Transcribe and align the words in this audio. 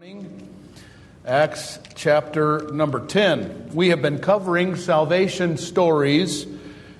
morning. 0.00 0.48
Acts 1.26 1.78
chapter 1.94 2.70
number 2.72 3.04
10. 3.04 3.72
We 3.74 3.90
have 3.90 4.00
been 4.00 4.18
covering 4.18 4.76
salvation 4.76 5.58
stories 5.58 6.46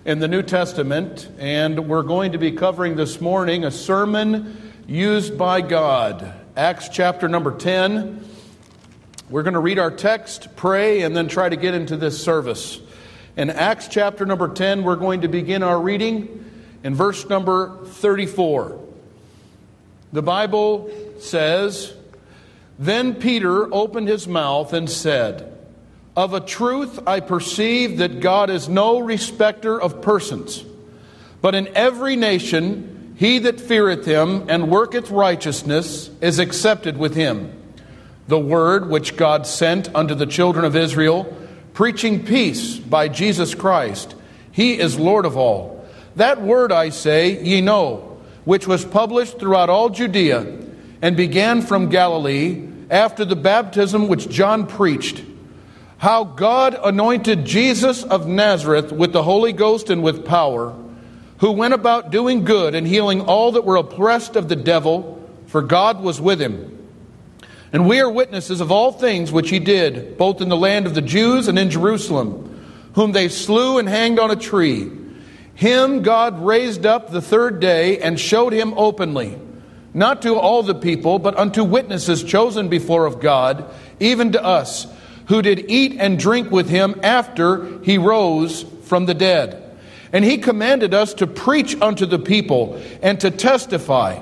in 0.04 0.18
the 0.18 0.28
New 0.28 0.42
Testament, 0.42 1.26
and 1.38 1.88
we're 1.88 2.02
going 2.02 2.32
to 2.32 2.38
be 2.38 2.52
covering 2.52 2.96
this 2.96 3.18
morning 3.18 3.64
a 3.64 3.70
sermon 3.70 4.74
used 4.86 5.38
by 5.38 5.62
God. 5.62 6.30
Acts 6.58 6.90
chapter 6.90 7.26
number 7.26 7.56
10. 7.56 8.22
We're 9.30 9.44
going 9.44 9.54
to 9.54 9.60
read 9.60 9.78
our 9.78 9.90
text, 9.90 10.54
pray, 10.54 11.00
and 11.00 11.16
then 11.16 11.26
try 11.26 11.48
to 11.48 11.56
get 11.56 11.72
into 11.72 11.96
this 11.96 12.22
service. 12.22 12.80
In 13.34 13.48
Acts 13.48 13.88
chapter 13.88 14.26
number 14.26 14.52
10, 14.52 14.82
we're 14.82 14.96
going 14.96 15.22
to 15.22 15.28
begin 15.28 15.62
our 15.62 15.80
reading 15.80 16.44
in 16.84 16.94
verse 16.94 17.26
number 17.30 17.82
34. 17.86 18.78
The 20.12 20.22
Bible 20.22 20.90
says, 21.18 21.94
Then 22.80 23.16
Peter 23.16 23.72
opened 23.74 24.08
his 24.08 24.26
mouth 24.26 24.72
and 24.72 24.88
said, 24.88 25.54
Of 26.16 26.32
a 26.32 26.40
truth 26.40 26.98
I 27.06 27.20
perceive 27.20 27.98
that 27.98 28.20
God 28.20 28.48
is 28.48 28.70
no 28.70 29.00
respecter 29.00 29.78
of 29.78 30.00
persons, 30.00 30.64
but 31.42 31.54
in 31.54 31.68
every 31.76 32.16
nation 32.16 33.14
he 33.18 33.38
that 33.40 33.60
feareth 33.60 34.06
him 34.06 34.48
and 34.48 34.70
worketh 34.70 35.10
righteousness 35.10 36.08
is 36.22 36.38
accepted 36.38 36.96
with 36.96 37.14
him. 37.14 37.52
The 38.28 38.38
word 38.38 38.88
which 38.88 39.14
God 39.14 39.46
sent 39.46 39.94
unto 39.94 40.14
the 40.14 40.24
children 40.24 40.64
of 40.64 40.74
Israel, 40.74 41.36
preaching 41.74 42.24
peace 42.24 42.78
by 42.78 43.08
Jesus 43.08 43.54
Christ, 43.54 44.14
he 44.52 44.78
is 44.78 44.98
Lord 44.98 45.26
of 45.26 45.36
all. 45.36 45.86
That 46.16 46.40
word 46.40 46.72
I 46.72 46.88
say, 46.88 47.42
ye 47.42 47.60
know 47.60 48.06
which 48.46 48.66
was 48.66 48.86
published 48.86 49.38
throughout 49.38 49.68
all 49.68 49.90
Judea 49.90 50.60
and 51.02 51.14
began 51.14 51.60
from 51.60 51.90
Galilee 51.90 52.69
after 52.90 53.24
the 53.24 53.36
baptism 53.36 54.08
which 54.08 54.28
John 54.28 54.66
preached, 54.66 55.22
how 55.98 56.24
God 56.24 56.78
anointed 56.82 57.44
Jesus 57.44 58.02
of 58.02 58.26
Nazareth 58.26 58.90
with 58.90 59.12
the 59.12 59.22
Holy 59.22 59.52
Ghost 59.52 59.90
and 59.90 60.02
with 60.02 60.24
power, 60.24 60.74
who 61.38 61.52
went 61.52 61.72
about 61.72 62.10
doing 62.10 62.44
good 62.44 62.74
and 62.74 62.86
healing 62.86 63.20
all 63.22 63.52
that 63.52 63.64
were 63.64 63.76
oppressed 63.76 64.36
of 64.36 64.48
the 64.48 64.56
devil, 64.56 65.28
for 65.46 65.62
God 65.62 66.02
was 66.02 66.20
with 66.20 66.40
him. 66.40 66.76
And 67.72 67.88
we 67.88 68.00
are 68.00 68.10
witnesses 68.10 68.60
of 68.60 68.72
all 68.72 68.90
things 68.90 69.30
which 69.30 69.50
he 69.50 69.60
did, 69.60 70.18
both 70.18 70.40
in 70.40 70.48
the 70.48 70.56
land 70.56 70.86
of 70.86 70.94
the 70.94 71.02
Jews 71.02 71.46
and 71.46 71.58
in 71.58 71.70
Jerusalem, 71.70 72.46
whom 72.94 73.12
they 73.12 73.28
slew 73.28 73.78
and 73.78 73.88
hanged 73.88 74.18
on 74.18 74.30
a 74.30 74.36
tree. 74.36 74.90
Him 75.54 76.02
God 76.02 76.40
raised 76.44 76.84
up 76.84 77.10
the 77.10 77.22
third 77.22 77.60
day 77.60 77.98
and 77.98 78.18
showed 78.18 78.52
him 78.52 78.74
openly, 78.76 79.38
not 79.92 80.22
to 80.22 80.36
all 80.36 80.62
the 80.62 80.74
people, 80.74 81.18
but 81.18 81.36
unto 81.36 81.64
witnesses 81.64 82.22
chosen 82.22 82.68
before 82.68 83.06
of 83.06 83.20
God, 83.20 83.64
even 83.98 84.32
to 84.32 84.42
us, 84.42 84.86
who 85.26 85.42
did 85.42 85.70
eat 85.70 85.96
and 85.98 86.18
drink 86.18 86.50
with 86.50 86.68
him 86.68 87.00
after 87.02 87.78
he 87.80 87.98
rose 87.98 88.64
from 88.84 89.06
the 89.06 89.14
dead. 89.14 89.62
And 90.12 90.24
he 90.24 90.38
commanded 90.38 90.92
us 90.94 91.14
to 91.14 91.26
preach 91.26 91.80
unto 91.80 92.06
the 92.06 92.18
people 92.18 92.80
and 93.02 93.20
to 93.20 93.30
testify 93.30 94.20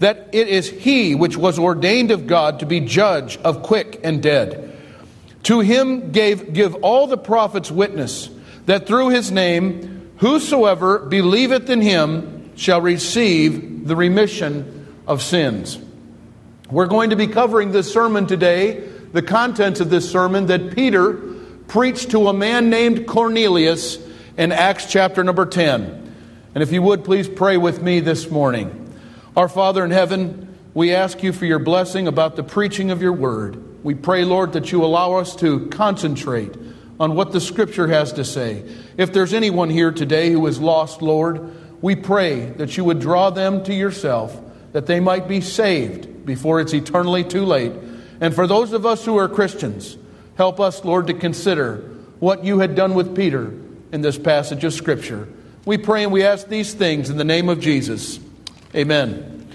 that 0.00 0.28
it 0.32 0.48
is 0.48 0.68
he 0.68 1.14
which 1.14 1.36
was 1.36 1.58
ordained 1.58 2.10
of 2.10 2.26
God 2.26 2.60
to 2.60 2.66
be 2.66 2.80
judge 2.80 3.36
of 3.38 3.62
quick 3.62 4.00
and 4.02 4.22
dead. 4.22 4.76
To 5.44 5.60
him 5.60 6.10
gave 6.10 6.52
give 6.52 6.74
all 6.76 7.06
the 7.06 7.18
prophets 7.18 7.70
witness 7.70 8.28
that 8.66 8.86
through 8.86 9.10
his 9.10 9.30
name 9.30 9.98
Whosoever 10.18 10.98
believeth 10.98 11.70
in 11.70 11.80
him 11.80 12.50
shall 12.56 12.80
receive 12.80 13.86
the 13.86 13.94
remission 13.94 14.77
of 15.08 15.22
sins. 15.22 15.78
We're 16.70 16.86
going 16.86 17.10
to 17.10 17.16
be 17.16 17.26
covering 17.26 17.72
this 17.72 17.90
sermon 17.92 18.26
today, 18.26 18.86
the 19.12 19.22
contents 19.22 19.80
of 19.80 19.88
this 19.88 20.08
sermon 20.08 20.46
that 20.46 20.74
Peter 20.74 21.14
preached 21.66 22.10
to 22.10 22.28
a 22.28 22.32
man 22.32 22.68
named 22.68 23.06
Cornelius 23.06 23.98
in 24.36 24.52
Acts 24.52 24.86
chapter 24.86 25.24
number 25.24 25.46
10. 25.46 26.14
And 26.54 26.62
if 26.62 26.72
you 26.72 26.82
would, 26.82 27.04
please 27.04 27.26
pray 27.26 27.56
with 27.56 27.82
me 27.82 28.00
this 28.00 28.30
morning. 28.30 28.94
Our 29.34 29.48
Father 29.48 29.84
in 29.84 29.90
heaven, 29.90 30.58
we 30.74 30.94
ask 30.94 31.22
you 31.22 31.32
for 31.32 31.46
your 31.46 31.58
blessing 31.58 32.06
about 32.06 32.36
the 32.36 32.42
preaching 32.42 32.90
of 32.90 33.00
your 33.00 33.14
word. 33.14 33.82
We 33.82 33.94
pray, 33.94 34.24
Lord, 34.24 34.52
that 34.52 34.72
you 34.72 34.84
allow 34.84 35.14
us 35.14 35.34
to 35.36 35.68
concentrate 35.68 36.54
on 37.00 37.14
what 37.14 37.32
the 37.32 37.40
Scripture 37.40 37.88
has 37.88 38.12
to 38.14 38.24
say. 38.24 38.64
If 38.98 39.12
there's 39.12 39.32
anyone 39.32 39.70
here 39.70 39.92
today 39.92 40.30
who 40.30 40.46
is 40.46 40.60
lost, 40.60 41.00
Lord, 41.00 41.54
we 41.82 41.96
pray 41.96 42.40
that 42.40 42.76
you 42.76 42.84
would 42.84 43.00
draw 43.00 43.30
them 43.30 43.64
to 43.64 43.72
yourself, 43.72 44.38
that 44.78 44.86
they 44.86 45.00
might 45.00 45.26
be 45.26 45.40
saved 45.40 46.24
before 46.24 46.60
it's 46.60 46.72
eternally 46.72 47.24
too 47.24 47.44
late. 47.44 47.72
And 48.20 48.32
for 48.32 48.46
those 48.46 48.72
of 48.72 48.86
us 48.86 49.04
who 49.04 49.16
are 49.16 49.28
Christians, 49.28 49.98
help 50.36 50.60
us, 50.60 50.84
Lord, 50.84 51.08
to 51.08 51.14
consider 51.14 51.78
what 52.20 52.44
you 52.44 52.60
had 52.60 52.76
done 52.76 52.94
with 52.94 53.16
Peter 53.16 53.52
in 53.90 54.02
this 54.02 54.16
passage 54.16 54.62
of 54.62 54.72
Scripture. 54.72 55.26
We 55.64 55.78
pray 55.78 56.04
and 56.04 56.12
we 56.12 56.22
ask 56.22 56.46
these 56.46 56.74
things 56.74 57.10
in 57.10 57.16
the 57.16 57.24
name 57.24 57.48
of 57.48 57.58
Jesus. 57.58 58.20
Amen. 58.72 59.48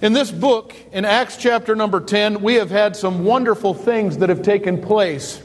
In 0.00 0.12
this 0.12 0.30
book, 0.30 0.76
in 0.92 1.04
Acts 1.04 1.36
chapter 1.36 1.74
number 1.74 1.98
10, 1.98 2.40
we 2.40 2.54
have 2.54 2.70
had 2.70 2.94
some 2.94 3.24
wonderful 3.24 3.74
things 3.74 4.18
that 4.18 4.28
have 4.28 4.42
taken 4.42 4.80
place 4.80 5.42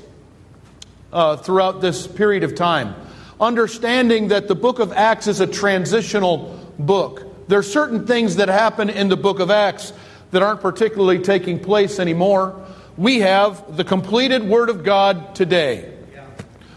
uh, 1.12 1.38
throughout 1.38 1.82
this 1.82 2.06
period 2.06 2.44
of 2.44 2.54
time. 2.54 2.94
Understanding 3.42 4.28
that 4.28 4.48
the 4.48 4.54
book 4.54 4.78
of 4.78 4.94
Acts 4.94 5.26
is 5.26 5.40
a 5.40 5.48
transitional 5.48 6.72
book. 6.78 7.32
There 7.48 7.60
are 7.60 7.64
certain 7.64 8.08
things 8.08 8.38
that 8.38 8.50
happen 8.50 8.90
in 8.90 9.08
the 9.08 9.18
book 9.18 9.40
of 9.40 9.52
Acts 9.52 9.94
that 10.32 10.42
aren't 10.42 10.62
particularly 10.62 11.20
taking 11.20 11.60
place 11.60 12.00
anymore. 12.00 12.66
We 12.98 13.20
have 13.20 13.78
the 13.78 13.84
completed 13.84 14.44
Word 14.44 14.70
of 14.70 14.84
God 14.84 15.36
today. 15.36 15.94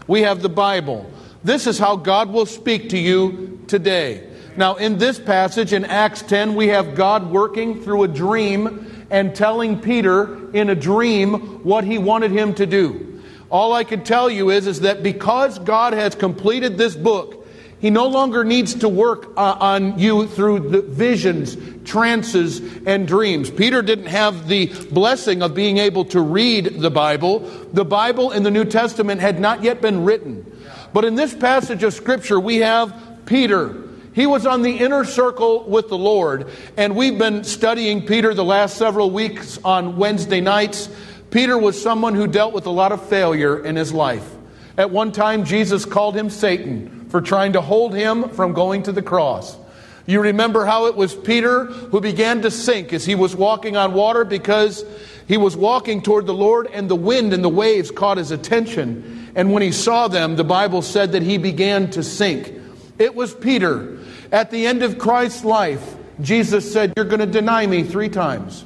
We 0.07 0.21
have 0.21 0.41
the 0.41 0.49
Bible. 0.49 1.09
This 1.43 1.65
is 1.65 1.79
how 1.79 1.95
God 1.95 2.29
will 2.31 2.45
speak 2.45 2.89
to 2.89 2.97
you 2.97 3.63
today. 3.67 4.27
Now, 4.57 4.75
in 4.75 4.97
this 4.97 5.17
passage 5.19 5.73
in 5.73 5.85
Acts 5.85 6.21
10, 6.23 6.55
we 6.55 6.67
have 6.67 6.95
God 6.95 7.31
working 7.31 7.81
through 7.81 8.03
a 8.03 8.07
dream 8.07 9.07
and 9.09 9.33
telling 9.35 9.79
Peter 9.79 10.51
in 10.51 10.69
a 10.69 10.75
dream 10.75 11.63
what 11.63 11.83
he 11.83 11.97
wanted 11.97 12.31
him 12.31 12.53
to 12.55 12.65
do. 12.65 13.21
All 13.49 13.73
I 13.73 13.83
can 13.83 14.03
tell 14.03 14.29
you 14.29 14.51
is, 14.51 14.67
is 14.67 14.81
that 14.81 15.01
because 15.01 15.57
God 15.59 15.93
has 15.93 16.13
completed 16.13 16.77
this 16.77 16.95
book, 16.95 17.38
He 17.79 17.89
no 17.89 18.07
longer 18.07 18.43
needs 18.43 18.75
to 18.75 18.89
work 18.89 19.31
uh, 19.37 19.55
on 19.59 19.99
you 19.99 20.27
through 20.27 20.69
the 20.69 20.81
visions, 20.81 21.55
trances, 21.85 22.61
and 22.85 23.07
dreams. 23.07 23.49
Peter 23.49 23.81
didn't 23.81 24.07
have 24.07 24.49
the 24.49 24.65
blessing 24.91 25.41
of 25.41 25.55
being 25.55 25.77
able 25.77 26.03
to 26.05 26.19
read 26.19 26.81
the 26.81 26.91
Bible. 26.91 27.39
The 27.71 27.85
Bible 27.85 28.31
in 28.31 28.43
the 28.43 28.51
New 28.51 28.65
Testament 28.65 29.21
had 29.21 29.39
not 29.39 29.63
yet 29.63 29.81
been 29.81 30.03
written. 30.03 30.45
But 30.91 31.05
in 31.05 31.15
this 31.15 31.33
passage 31.33 31.83
of 31.83 31.93
Scripture, 31.93 32.37
we 32.37 32.57
have 32.57 32.93
Peter. 33.25 33.73
He 34.11 34.25
was 34.25 34.45
on 34.45 34.61
the 34.61 34.77
inner 34.79 35.05
circle 35.05 35.63
with 35.63 35.87
the 35.87 35.97
Lord, 35.97 36.49
and 36.75 36.97
we've 36.97 37.17
been 37.17 37.45
studying 37.45 38.05
Peter 38.05 38.33
the 38.33 38.43
last 38.43 38.75
several 38.75 39.09
weeks 39.09 39.57
on 39.63 39.95
Wednesday 39.95 40.41
nights. 40.41 40.89
Peter 41.31 41.57
was 41.57 41.81
someone 41.81 42.15
who 42.15 42.27
dealt 42.27 42.53
with 42.53 42.65
a 42.65 42.71
lot 42.71 42.91
of 42.91 43.07
failure 43.07 43.63
in 43.63 43.77
his 43.77 43.93
life. 43.93 44.29
At 44.77 44.89
one 44.91 45.13
time, 45.13 45.45
Jesus 45.45 45.85
called 45.85 46.17
him 46.17 46.29
Satan 46.29 46.98
for 47.09 47.21
trying 47.21 47.53
to 47.53 47.61
hold 47.61 47.93
him 47.93 48.29
from 48.29 48.53
going 48.53 48.83
to 48.83 48.91
the 48.91 49.01
cross. 49.01 49.57
You 50.05 50.21
remember 50.21 50.65
how 50.65 50.87
it 50.87 50.95
was 50.95 51.13
Peter 51.13 51.65
who 51.65 52.01
began 52.01 52.41
to 52.41 52.49
sink 52.49 52.93
as 52.93 53.05
he 53.05 53.13
was 53.13 53.35
walking 53.35 53.77
on 53.77 53.93
water 53.93 54.25
because 54.25 54.83
he 55.27 55.37
was 55.37 55.55
walking 55.55 56.01
toward 56.01 56.25
the 56.25 56.33
Lord 56.33 56.65
and 56.65 56.89
the 56.89 56.95
wind 56.95 57.33
and 57.33 57.43
the 57.43 57.49
waves 57.49 57.91
caught 57.91 58.17
his 58.17 58.31
attention. 58.31 59.31
And 59.35 59.53
when 59.53 59.61
he 59.61 59.71
saw 59.71 60.07
them, 60.07 60.35
the 60.35 60.43
Bible 60.43 60.81
said 60.81 61.11
that 61.11 61.21
he 61.21 61.37
began 61.37 61.91
to 61.91 62.03
sink. 62.03 62.51
It 62.97 63.13
was 63.13 63.35
Peter. 63.35 63.99
At 64.31 64.49
the 64.49 64.65
end 64.65 64.81
of 64.81 64.97
Christ's 64.97 65.45
life, 65.45 65.95
Jesus 66.21 66.71
said, 66.71 66.93
You're 66.97 67.05
going 67.05 67.19
to 67.19 67.27
deny 67.27 67.67
me 67.67 67.83
three 67.83 68.09
times. 68.09 68.65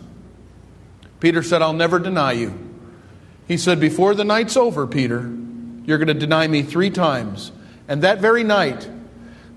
Peter 1.19 1.43
said, 1.43 1.61
I'll 1.61 1.73
never 1.73 1.99
deny 1.99 2.31
you. 2.33 2.57
He 3.47 3.57
said, 3.57 3.79
Before 3.79 4.15
the 4.15 4.23
night's 4.23 4.57
over, 4.57 4.87
Peter, 4.87 5.29
you're 5.85 5.97
going 5.97 6.07
to 6.07 6.13
deny 6.13 6.47
me 6.47 6.63
three 6.63 6.89
times. 6.89 7.51
And 7.93 8.01
that 8.01 8.21
very 8.21 8.43
night, 8.43 8.89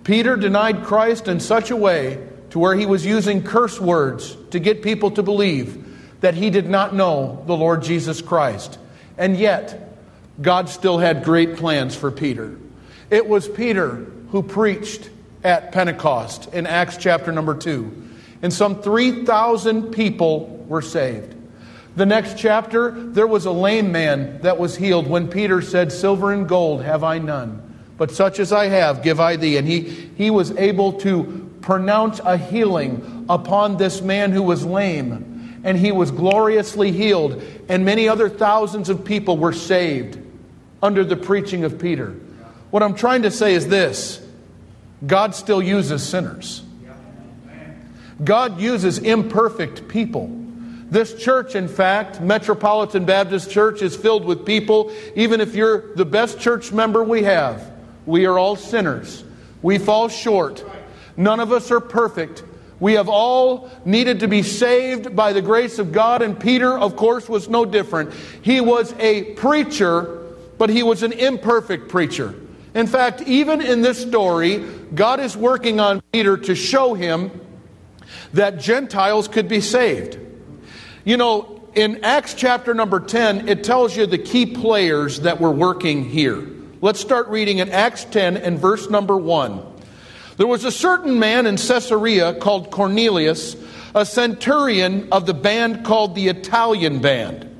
Peter 0.04 0.36
denied 0.36 0.84
Christ 0.84 1.26
in 1.26 1.40
such 1.40 1.70
a 1.70 1.76
way 1.76 2.22
to 2.50 2.58
where 2.58 2.74
he 2.74 2.84
was 2.84 3.06
using 3.06 3.42
curse 3.42 3.80
words 3.80 4.36
to 4.50 4.58
get 4.58 4.82
people 4.82 5.12
to 5.12 5.22
believe 5.22 6.20
that 6.20 6.34
he 6.34 6.50
did 6.50 6.68
not 6.68 6.94
know 6.94 7.42
the 7.46 7.56
Lord 7.56 7.82
Jesus 7.82 8.20
Christ. 8.20 8.78
And 9.16 9.38
yet, 9.38 9.96
God 10.42 10.68
still 10.68 10.98
had 10.98 11.24
great 11.24 11.56
plans 11.56 11.96
for 11.96 12.10
Peter. 12.10 12.58
It 13.08 13.26
was 13.26 13.48
Peter 13.48 14.04
who 14.32 14.42
preached 14.42 15.08
at 15.42 15.72
Pentecost 15.72 16.52
in 16.52 16.66
Acts 16.66 16.98
chapter 16.98 17.32
number 17.32 17.54
2. 17.54 18.08
And 18.42 18.52
some 18.52 18.82
3,000 18.82 19.92
people 19.92 20.62
were 20.68 20.82
saved. 20.82 21.34
The 21.96 22.04
next 22.04 22.36
chapter, 22.36 22.90
there 22.90 23.26
was 23.26 23.46
a 23.46 23.50
lame 23.50 23.92
man 23.92 24.42
that 24.42 24.58
was 24.58 24.76
healed 24.76 25.06
when 25.06 25.28
Peter 25.28 25.62
said, 25.62 25.90
Silver 25.90 26.34
and 26.34 26.46
gold 26.46 26.82
have 26.82 27.02
I 27.02 27.16
none, 27.16 27.62
but 27.98 28.10
such 28.10 28.38
as 28.38 28.52
I 28.52 28.66
have 28.66 29.02
give 29.02 29.20
I 29.20 29.36
thee. 29.36 29.56
And 29.56 29.66
he, 29.66 29.80
he 30.16 30.30
was 30.30 30.50
able 30.52 30.92
to 31.00 31.50
pronounce 31.62 32.20
a 32.20 32.36
healing 32.36 33.26
upon 33.28 33.76
this 33.76 34.00
man 34.02 34.32
who 34.32 34.42
was 34.42 34.64
lame. 34.64 35.32
and 35.66 35.76
he 35.76 35.90
was 35.90 36.12
gloriously 36.12 36.92
healed, 36.92 37.42
and 37.68 37.84
many 37.84 38.08
other 38.08 38.28
thousands 38.28 38.88
of 38.88 39.04
people 39.04 39.36
were 39.36 39.52
saved 39.52 40.16
under 40.80 41.04
the 41.04 41.16
preaching 41.16 41.64
of 41.64 41.76
Peter. 41.76 42.14
What 42.70 42.84
I'm 42.84 42.94
trying 42.94 43.22
to 43.22 43.32
say 43.32 43.52
is 43.52 43.66
this 43.66 44.24
God 45.04 45.34
still 45.34 45.60
uses 45.60 46.08
sinners, 46.08 46.62
God 48.22 48.60
uses 48.60 48.98
imperfect 48.98 49.88
people. 49.88 50.30
This 50.88 51.20
church, 51.20 51.56
in 51.56 51.66
fact, 51.66 52.20
Metropolitan 52.20 53.04
Baptist 53.04 53.50
Church, 53.50 53.82
is 53.82 53.96
filled 53.96 54.24
with 54.24 54.46
people, 54.46 54.92
even 55.16 55.40
if 55.40 55.56
you're 55.56 55.92
the 55.96 56.04
best 56.04 56.38
church 56.38 56.70
member 56.70 57.02
we 57.02 57.24
have, 57.24 57.72
we 58.06 58.26
are 58.26 58.38
all 58.38 58.56
sinners. 58.56 59.24
We 59.62 59.78
fall 59.78 60.08
short. 60.08 60.64
None 61.16 61.40
of 61.40 61.52
us 61.52 61.70
are 61.70 61.80
perfect. 61.80 62.44
We 62.78 62.94
have 62.94 63.08
all 63.08 63.70
needed 63.84 64.20
to 64.20 64.28
be 64.28 64.42
saved 64.42 65.16
by 65.16 65.32
the 65.32 65.42
grace 65.42 65.78
of 65.78 65.92
God, 65.92 66.22
and 66.22 66.38
Peter, 66.38 66.78
of 66.78 66.94
course, 66.96 67.28
was 67.28 67.48
no 67.48 67.64
different. 67.64 68.12
He 68.42 68.60
was 68.60 68.94
a 68.98 69.34
preacher, 69.34 70.24
but 70.58 70.68
he 70.68 70.82
was 70.82 71.02
an 71.02 71.12
imperfect 71.12 71.88
preacher. 71.88 72.34
In 72.74 72.86
fact, 72.86 73.22
even 73.22 73.62
in 73.62 73.80
this 73.80 73.98
story, 73.98 74.58
God 74.94 75.20
is 75.20 75.34
working 75.36 75.80
on 75.80 76.02
Peter 76.12 76.36
to 76.36 76.54
show 76.54 76.92
him 76.92 77.30
that 78.34 78.60
Gentiles 78.60 79.28
could 79.28 79.48
be 79.48 79.62
saved. 79.62 80.18
You 81.04 81.16
know, 81.16 81.62
in 81.74 82.04
Acts 82.04 82.34
chapter 82.34 82.74
number 82.74 83.00
10, 83.00 83.48
it 83.48 83.64
tells 83.64 83.96
you 83.96 84.04
the 84.04 84.18
key 84.18 84.44
players 84.44 85.20
that 85.20 85.40
were 85.40 85.50
working 85.50 86.04
here. 86.04 86.46
Let's 86.80 87.00
start 87.00 87.28
reading 87.28 87.58
in 87.58 87.70
Acts 87.70 88.04
10 88.04 88.36
and 88.36 88.58
verse 88.58 88.90
number 88.90 89.16
1. 89.16 89.74
There 90.36 90.46
was 90.46 90.64
a 90.64 90.70
certain 90.70 91.18
man 91.18 91.46
in 91.46 91.56
Caesarea 91.56 92.34
called 92.34 92.70
Cornelius, 92.70 93.56
a 93.94 94.04
centurion 94.04 95.08
of 95.12 95.26
the 95.26 95.34
band 95.34 95.84
called 95.84 96.14
the 96.14 96.28
Italian 96.28 97.00
band. 97.00 97.52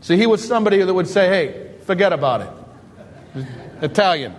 See, 0.00 0.16
he 0.16 0.26
was 0.26 0.46
somebody 0.46 0.82
that 0.82 0.94
would 0.94 1.08
say, 1.08 1.28
hey, 1.28 1.70
forget 1.84 2.12
about 2.12 2.40
it. 3.36 3.46
Italian. 3.82 4.34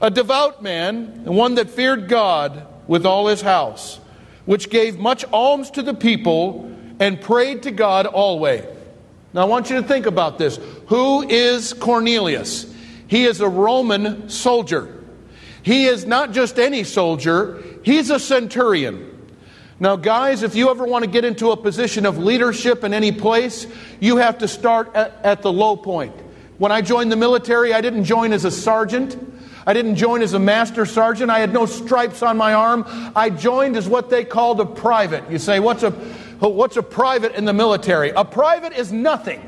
A 0.00 0.10
devout 0.10 0.62
man, 0.62 1.24
one 1.24 1.54
that 1.54 1.70
feared 1.70 2.08
God 2.08 2.66
with 2.86 3.06
all 3.06 3.28
his 3.28 3.40
house 3.40 4.00
which 4.48 4.70
gave 4.70 4.98
much 4.98 5.26
alms 5.30 5.70
to 5.70 5.82
the 5.82 5.92
people 5.92 6.74
and 6.98 7.20
prayed 7.20 7.64
to 7.64 7.70
God 7.70 8.06
always. 8.06 8.64
Now 9.32 9.42
I 9.42 9.44
want 9.44 9.70
you 9.70 9.76
to 9.76 9.82
think 9.82 10.06
about 10.06 10.38
this. 10.38 10.58
Who 10.86 11.22
is 11.22 11.72
Cornelius? 11.74 12.72
He 13.06 13.24
is 13.24 13.40
a 13.40 13.48
Roman 13.48 14.28
soldier. 14.28 14.94
He 15.62 15.86
is 15.86 16.06
not 16.06 16.32
just 16.32 16.58
any 16.58 16.84
soldier, 16.84 17.62
he's 17.82 18.10
a 18.10 18.18
centurion. 18.18 19.04
Now, 19.80 19.94
guys, 19.94 20.42
if 20.42 20.56
you 20.56 20.70
ever 20.70 20.84
want 20.84 21.04
to 21.04 21.10
get 21.10 21.24
into 21.24 21.52
a 21.52 21.56
position 21.56 22.04
of 22.04 22.18
leadership 22.18 22.82
in 22.82 22.92
any 22.92 23.12
place, 23.12 23.66
you 24.00 24.16
have 24.16 24.38
to 24.38 24.48
start 24.48 24.94
at, 24.94 25.20
at 25.22 25.42
the 25.42 25.52
low 25.52 25.76
point. 25.76 26.14
When 26.58 26.72
I 26.72 26.80
joined 26.80 27.12
the 27.12 27.16
military, 27.16 27.72
I 27.72 27.80
didn't 27.80 28.04
join 28.04 28.32
as 28.32 28.44
a 28.44 28.50
sergeant. 28.50 29.16
I 29.64 29.74
didn't 29.74 29.94
join 29.94 30.22
as 30.22 30.32
a 30.32 30.38
master 30.40 30.84
sergeant. 30.84 31.30
I 31.30 31.38
had 31.38 31.52
no 31.52 31.66
stripes 31.66 32.22
on 32.22 32.36
my 32.36 32.54
arm. 32.54 32.84
I 33.14 33.30
joined 33.30 33.76
as 33.76 33.88
what 33.88 34.10
they 34.10 34.24
called 34.24 34.58
a 34.60 34.66
private. 34.66 35.30
You 35.30 35.38
say, 35.38 35.60
what's 35.60 35.84
a, 35.84 35.92
what's 36.40 36.76
a 36.76 36.82
private 36.82 37.34
in 37.34 37.44
the 37.44 37.52
military? 37.52 38.10
A 38.10 38.24
private 38.24 38.72
is 38.72 38.92
nothing. 38.92 39.42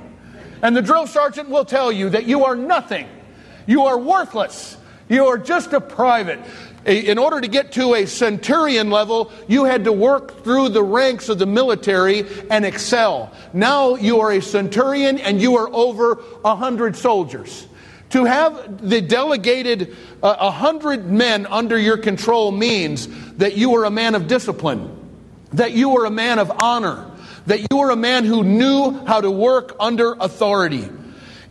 And 0.62 0.76
the 0.76 0.82
drill 0.82 1.06
sergeant 1.06 1.48
will 1.48 1.64
tell 1.64 1.90
you 1.90 2.10
that 2.10 2.26
you 2.26 2.44
are 2.44 2.56
nothing. 2.56 3.08
You 3.66 3.84
are 3.84 3.98
worthless. 3.98 4.76
You 5.08 5.26
are 5.26 5.38
just 5.38 5.72
a 5.72 5.81
private. 5.81 6.40
In 6.84 7.19
order 7.19 7.40
to 7.40 7.48
get 7.48 7.72
to 7.72 7.94
a 7.94 8.06
centurion 8.06 8.90
level, 8.90 9.32
you 9.48 9.64
had 9.64 9.84
to 9.84 9.92
work 9.92 10.44
through 10.44 10.70
the 10.70 10.82
ranks 10.82 11.28
of 11.28 11.38
the 11.38 11.46
military 11.46 12.25
and 12.50 12.64
excel. 12.64 13.32
Now 13.52 13.96
you 13.96 14.20
are 14.20 14.32
a 14.32 14.40
centurion 14.40 15.19
and 15.19 15.40
you 15.40 15.56
are 15.56 15.69
over 15.72 16.22
a 16.44 16.56
hundred 16.56 16.96
soldiers. 16.96 17.66
To 18.10 18.25
have 18.25 18.88
the 18.88 19.00
delegated 19.00 19.96
uh, 20.22 20.34
a 20.38 20.44
uh, 20.44 20.50
hundred 20.50 21.06
men 21.06 21.46
under 21.46 21.78
your 21.78 21.96
control 21.96 22.50
means 22.50 23.06
that 23.36 23.56
you 23.56 23.76
are 23.76 23.84
a 23.84 23.90
man 23.90 24.14
of 24.14 24.26
discipline, 24.26 25.00
that 25.52 25.73
you 25.73 25.97
are 25.99 26.05
a 26.05 26.11
man 26.11 26.38
of 26.38 26.50
honor, 26.62 27.11
that 27.47 27.61
you 27.70 27.79
are 27.81 27.91
a 27.91 27.97
man 27.97 28.25
who 28.25 28.44
knew 28.44 28.93
how 29.06 29.20
to 29.20 29.31
work 29.31 29.76
under 29.81 30.12
authority. 30.12 30.88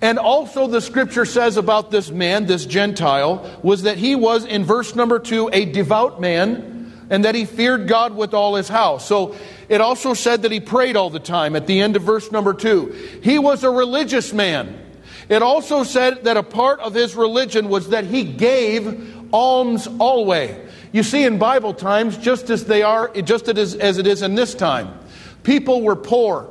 And 0.01 0.17
also, 0.17 0.67
the 0.67 0.79
scripture 0.79 1.25
says 1.25 1.57
about 1.57 1.91
this 1.91 2.09
man, 2.09 2.45
this 2.45 2.65
Gentile, 2.65 3.59
was 3.61 3.83
that 3.83 3.97
he 3.97 4.15
was, 4.15 4.45
in 4.45 4.63
verse 4.63 4.95
number 4.95 5.19
two, 5.19 5.49
a 5.51 5.65
devout 5.65 6.21
man, 6.21 6.93
and 7.09 7.25
that 7.25 7.35
he 7.35 7.43
feared 7.43 7.87
God 7.87 8.15
with 8.15 8.33
all 8.33 8.55
his 8.55 8.69
house. 8.69 9.05
So 9.05 9.35
it 9.67 9.81
also 9.81 10.13
said 10.13 10.43
that 10.43 10.51
he 10.51 10.59
prayed 10.59 10.95
all 10.95 11.09
the 11.09 11.19
time 11.19 11.55
at 11.55 11.67
the 11.67 11.81
end 11.81 11.95
of 11.95 12.03
verse 12.03 12.31
number 12.31 12.53
two. 12.53 12.95
He 13.21 13.39
was 13.39 13.63
a 13.63 13.69
religious 13.69 14.31
man. 14.31 14.85
It 15.27 15.41
also 15.41 15.83
said 15.83 16.23
that 16.23 16.37
a 16.37 16.43
part 16.43 16.79
of 16.79 16.93
his 16.93 17.15
religion 17.15 17.67
was 17.67 17.89
that 17.89 18.05
he 18.05 18.23
gave 18.23 19.33
alms 19.33 19.87
always. 19.99 20.55
You 20.91 21.03
see, 21.03 21.23
in 21.23 21.37
Bible 21.37 21.73
times, 21.73 22.17
just 22.17 22.49
as 22.49 22.65
they 22.65 22.81
are, 22.81 23.09
just 23.09 23.47
as, 23.47 23.75
as 23.75 23.97
it 23.97 24.07
is 24.07 24.21
in 24.21 24.35
this 24.35 24.55
time, 24.55 24.97
people 25.43 25.81
were 25.81 25.95
poor. 25.95 26.49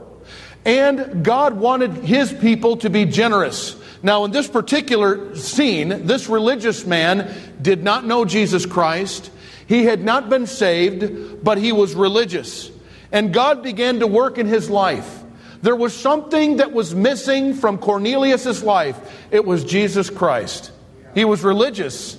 And 0.65 1.25
God 1.25 1.55
wanted 1.55 1.93
his 1.93 2.33
people 2.33 2.77
to 2.79 2.91
be 2.91 3.05
generous. 3.05 3.77
Now, 4.03 4.25
in 4.25 4.31
this 4.31 4.47
particular 4.47 5.35
scene, 5.35 6.07
this 6.07 6.29
religious 6.29 6.85
man 6.87 7.35
did 7.61 7.83
not 7.83 8.05
know 8.05 8.25
Jesus 8.25 8.67
Christ. 8.67 9.31
He 9.67 9.85
had 9.85 10.05
not 10.05 10.29
been 10.29 10.47
saved, 10.47 11.43
but 11.43 11.59
he 11.59 11.73
was 11.73 11.95
religious. 11.95 12.71
And 13.11 13.33
God 13.33 13.63
began 13.63 14.01
to 14.01 14.07
work 14.07 14.39
in 14.39 14.47
his 14.47 14.71
life. 14.71 15.23
There 15.63 15.75
was 15.75 15.95
something 15.95 16.59
that 16.59 16.73
was 16.73 16.95
missing 16.95 17.55
from 17.55 17.79
Cornelius' 17.79 18.63
life. 18.63 18.99
It 19.31 19.45
was 19.45 19.65
Jesus 19.65 20.09
Christ. 20.11 20.71
He 21.15 21.25
was 21.25 21.43
religious, 21.43 22.19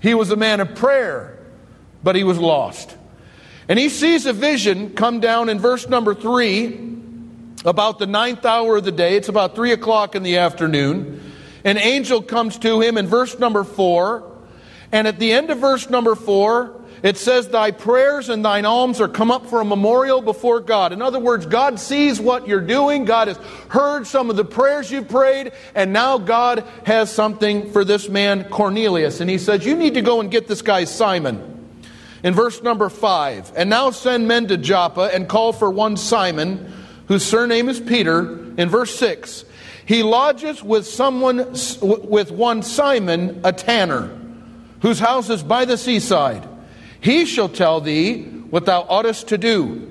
he 0.00 0.14
was 0.14 0.30
a 0.30 0.36
man 0.36 0.60
of 0.60 0.74
prayer, 0.76 1.37
but 2.02 2.16
he 2.16 2.24
was 2.24 2.38
lost. 2.38 2.96
And 3.68 3.78
he 3.78 3.88
sees 3.88 4.26
a 4.26 4.32
vision 4.32 4.94
come 4.94 5.20
down 5.20 5.48
in 5.48 5.58
verse 5.58 5.88
number 5.88 6.14
three 6.14 6.88
about 7.64 7.98
the 7.98 8.06
ninth 8.06 8.44
hour 8.46 8.76
of 8.78 8.84
the 8.84 8.92
day. 8.92 9.16
It's 9.16 9.28
about 9.28 9.54
three 9.54 9.72
o'clock 9.72 10.14
in 10.14 10.22
the 10.22 10.38
afternoon. 10.38 11.20
An 11.64 11.76
angel 11.76 12.22
comes 12.22 12.58
to 12.58 12.80
him 12.80 12.96
in 12.96 13.06
verse 13.06 13.38
number 13.38 13.64
four. 13.64 14.24
And 14.90 15.06
at 15.06 15.18
the 15.18 15.32
end 15.32 15.50
of 15.50 15.58
verse 15.58 15.90
number 15.90 16.14
four, 16.14 16.80
it 17.02 17.16
says, 17.16 17.48
Thy 17.48 17.70
prayers 17.70 18.28
and 18.28 18.44
thine 18.44 18.64
alms 18.64 19.00
are 19.00 19.08
come 19.08 19.30
up 19.30 19.46
for 19.46 19.60
a 19.60 19.64
memorial 19.64 20.22
before 20.22 20.60
God. 20.60 20.92
In 20.92 21.02
other 21.02 21.18
words, 21.18 21.46
God 21.46 21.78
sees 21.78 22.20
what 22.20 22.48
you're 22.48 22.60
doing. 22.60 23.04
God 23.04 23.28
has 23.28 23.36
heard 23.68 24.06
some 24.06 24.30
of 24.30 24.36
the 24.36 24.44
prayers 24.44 24.90
you've 24.90 25.08
prayed, 25.08 25.52
and 25.74 25.92
now 25.92 26.18
God 26.18 26.64
has 26.86 27.12
something 27.12 27.70
for 27.70 27.84
this 27.84 28.08
man, 28.08 28.44
Cornelius. 28.44 29.20
And 29.20 29.28
he 29.28 29.38
says, 29.38 29.64
You 29.66 29.76
need 29.76 29.94
to 29.94 30.02
go 30.02 30.20
and 30.20 30.30
get 30.30 30.48
this 30.48 30.62
guy, 30.62 30.84
Simon. 30.84 31.57
In 32.22 32.34
verse 32.34 32.62
number 32.62 32.88
five, 32.88 33.52
and 33.56 33.70
now 33.70 33.90
send 33.90 34.26
men 34.26 34.48
to 34.48 34.56
Joppa 34.56 35.10
and 35.14 35.28
call 35.28 35.52
for 35.52 35.70
one 35.70 35.96
Simon, 35.96 36.72
whose 37.06 37.24
surname 37.24 37.68
is 37.68 37.78
Peter. 37.78 38.54
In 38.56 38.68
verse 38.68 38.94
six, 38.94 39.44
he 39.86 40.02
lodges 40.02 40.62
with 40.62 40.86
someone, 40.86 41.54
with 41.80 42.30
one 42.30 42.62
Simon, 42.62 43.40
a 43.44 43.52
tanner, 43.52 44.10
whose 44.82 44.98
house 44.98 45.30
is 45.30 45.42
by 45.42 45.64
the 45.64 45.78
seaside. 45.78 46.46
He 47.00 47.24
shall 47.24 47.48
tell 47.48 47.80
thee 47.80 48.24
what 48.24 48.66
thou 48.66 48.82
oughtest 48.82 49.28
to 49.28 49.38
do. 49.38 49.88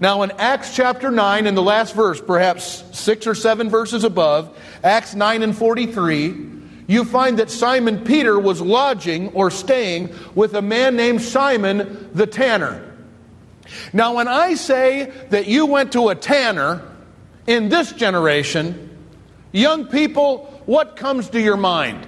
Now, 0.00 0.22
in 0.22 0.32
Acts 0.32 0.76
chapter 0.76 1.10
9, 1.10 1.46
in 1.46 1.54
the 1.54 1.62
last 1.62 1.94
verse, 1.94 2.20
perhaps 2.20 2.84
six 2.92 3.26
or 3.26 3.34
seven 3.34 3.70
verses 3.70 4.04
above, 4.04 4.54
Acts 4.82 5.14
9 5.14 5.42
and 5.42 5.56
43, 5.56 6.53
you 6.86 7.04
find 7.04 7.38
that 7.38 7.50
Simon 7.50 8.04
Peter 8.04 8.38
was 8.38 8.60
lodging 8.60 9.28
or 9.30 9.50
staying 9.50 10.14
with 10.34 10.54
a 10.54 10.62
man 10.62 10.96
named 10.96 11.22
Simon 11.22 12.10
the 12.12 12.26
tanner. 12.26 12.92
Now, 13.92 14.16
when 14.16 14.28
I 14.28 14.54
say 14.54 15.10
that 15.30 15.46
you 15.46 15.66
went 15.66 15.92
to 15.92 16.10
a 16.10 16.14
tanner 16.14 16.82
in 17.46 17.68
this 17.70 17.92
generation, 17.92 18.90
young 19.52 19.86
people, 19.86 20.62
what 20.66 20.96
comes 20.96 21.30
to 21.30 21.40
your 21.40 21.56
mind? 21.56 22.06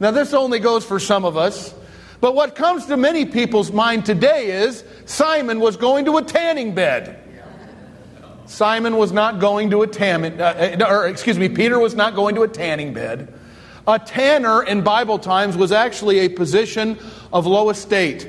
Now, 0.00 0.10
this 0.10 0.34
only 0.34 0.58
goes 0.58 0.84
for 0.84 0.98
some 0.98 1.24
of 1.24 1.36
us. 1.36 1.72
But 2.20 2.34
what 2.34 2.54
comes 2.54 2.86
to 2.86 2.96
many 2.96 3.24
people's 3.24 3.70
mind 3.72 4.04
today 4.06 4.50
is 4.50 4.84
Simon 5.06 5.60
was 5.60 5.76
going 5.76 6.04
to 6.06 6.18
a 6.18 6.22
tanning 6.22 6.74
bed. 6.74 7.21
Simon 8.52 8.98
was 8.98 9.12
not 9.12 9.40
going 9.40 9.70
to 9.70 9.80
a 9.80 9.86
tanning, 9.86 10.38
uh, 10.38 10.76
uh, 10.78 10.86
or 10.86 11.08
excuse 11.08 11.38
me, 11.38 11.48
Peter 11.48 11.78
was 11.78 11.94
not 11.94 12.14
going 12.14 12.34
to 12.34 12.42
a 12.42 12.48
tanning 12.48 12.92
bed. 12.92 13.32
A 13.88 13.98
tanner 13.98 14.62
in 14.62 14.82
Bible 14.82 15.18
times 15.18 15.56
was 15.56 15.72
actually 15.72 16.18
a 16.18 16.28
position 16.28 16.98
of 17.32 17.46
low 17.46 17.70
estate. 17.70 18.28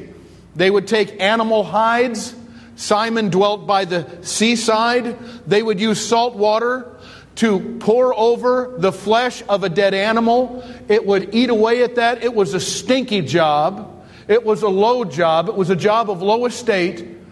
They 0.56 0.72
would 0.72 0.88
take 0.88 1.20
animal 1.20 1.66
hides. 1.66 2.34
Simon 2.78 3.32
dwelt 3.32 3.68
by 3.68 3.84
the 3.84 4.08
seaside. 4.22 5.20
They 5.46 5.62
would 5.62 5.82
use 5.82 6.04
salt 6.04 6.36
water 6.36 6.96
to 7.36 7.78
pour 7.80 8.18
over 8.18 8.76
the 8.78 8.94
flesh 8.94 9.44
of 9.50 9.66
a 9.66 9.70
dead 9.70 9.94
animal. 9.94 10.64
It 10.88 11.06
would 11.06 11.36
eat 11.36 11.50
away 11.50 11.84
at 11.84 11.96
that. 11.96 12.24
It 12.24 12.34
was 12.34 12.54
a 12.54 12.62
stinky 12.62 13.20
job. 13.20 14.06
It 14.30 14.46
was 14.46 14.62
a 14.62 14.70
low 14.70 15.04
job, 15.04 15.50
it 15.50 15.56
was 15.56 15.70
a 15.70 15.76
job 15.76 16.10
of 16.10 16.22
low 16.22 16.46
estate. 16.46 17.23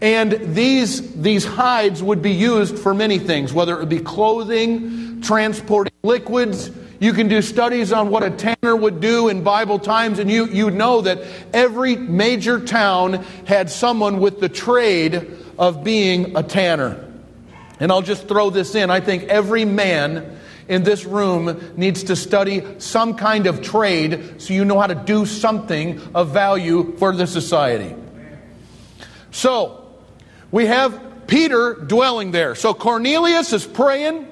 And 0.00 0.54
these, 0.54 1.14
these 1.14 1.44
hides 1.44 2.02
would 2.02 2.22
be 2.22 2.30
used 2.30 2.78
for 2.78 2.94
many 2.94 3.18
things, 3.18 3.52
whether 3.52 3.74
it 3.74 3.80
would 3.80 3.88
be 3.88 3.98
clothing, 3.98 5.20
transporting 5.22 5.92
liquids. 6.04 6.70
You 7.00 7.12
can 7.12 7.28
do 7.28 7.42
studies 7.42 7.92
on 7.92 8.10
what 8.10 8.22
a 8.22 8.30
tanner 8.30 8.76
would 8.76 9.00
do 9.00 9.28
in 9.28 9.42
Bible 9.42 9.78
times, 9.78 10.18
and 10.18 10.30
you, 10.30 10.46
you 10.46 10.70
know 10.70 11.00
that 11.00 11.22
every 11.52 11.96
major 11.96 12.60
town 12.60 13.24
had 13.44 13.70
someone 13.70 14.20
with 14.20 14.40
the 14.40 14.48
trade 14.48 15.36
of 15.58 15.82
being 15.82 16.36
a 16.36 16.42
tanner. 16.42 17.04
And 17.80 17.90
I'll 17.90 18.02
just 18.02 18.28
throw 18.28 18.50
this 18.50 18.74
in. 18.74 18.90
I 18.90 19.00
think 19.00 19.24
every 19.24 19.64
man 19.64 20.38
in 20.68 20.84
this 20.84 21.04
room 21.04 21.72
needs 21.76 22.04
to 22.04 22.16
study 22.16 22.62
some 22.78 23.14
kind 23.14 23.46
of 23.46 23.62
trade 23.62 24.40
so 24.40 24.52
you 24.52 24.64
know 24.64 24.78
how 24.78 24.86
to 24.86 24.94
do 24.94 25.26
something 25.26 26.00
of 26.14 26.30
value 26.30 26.96
for 26.98 27.14
the 27.14 27.26
society. 27.26 27.94
So, 29.30 29.87
we 30.50 30.66
have 30.66 31.26
Peter 31.26 31.74
dwelling 31.74 32.30
there. 32.30 32.54
So 32.54 32.74
Cornelius 32.74 33.52
is 33.52 33.66
praying. 33.66 34.26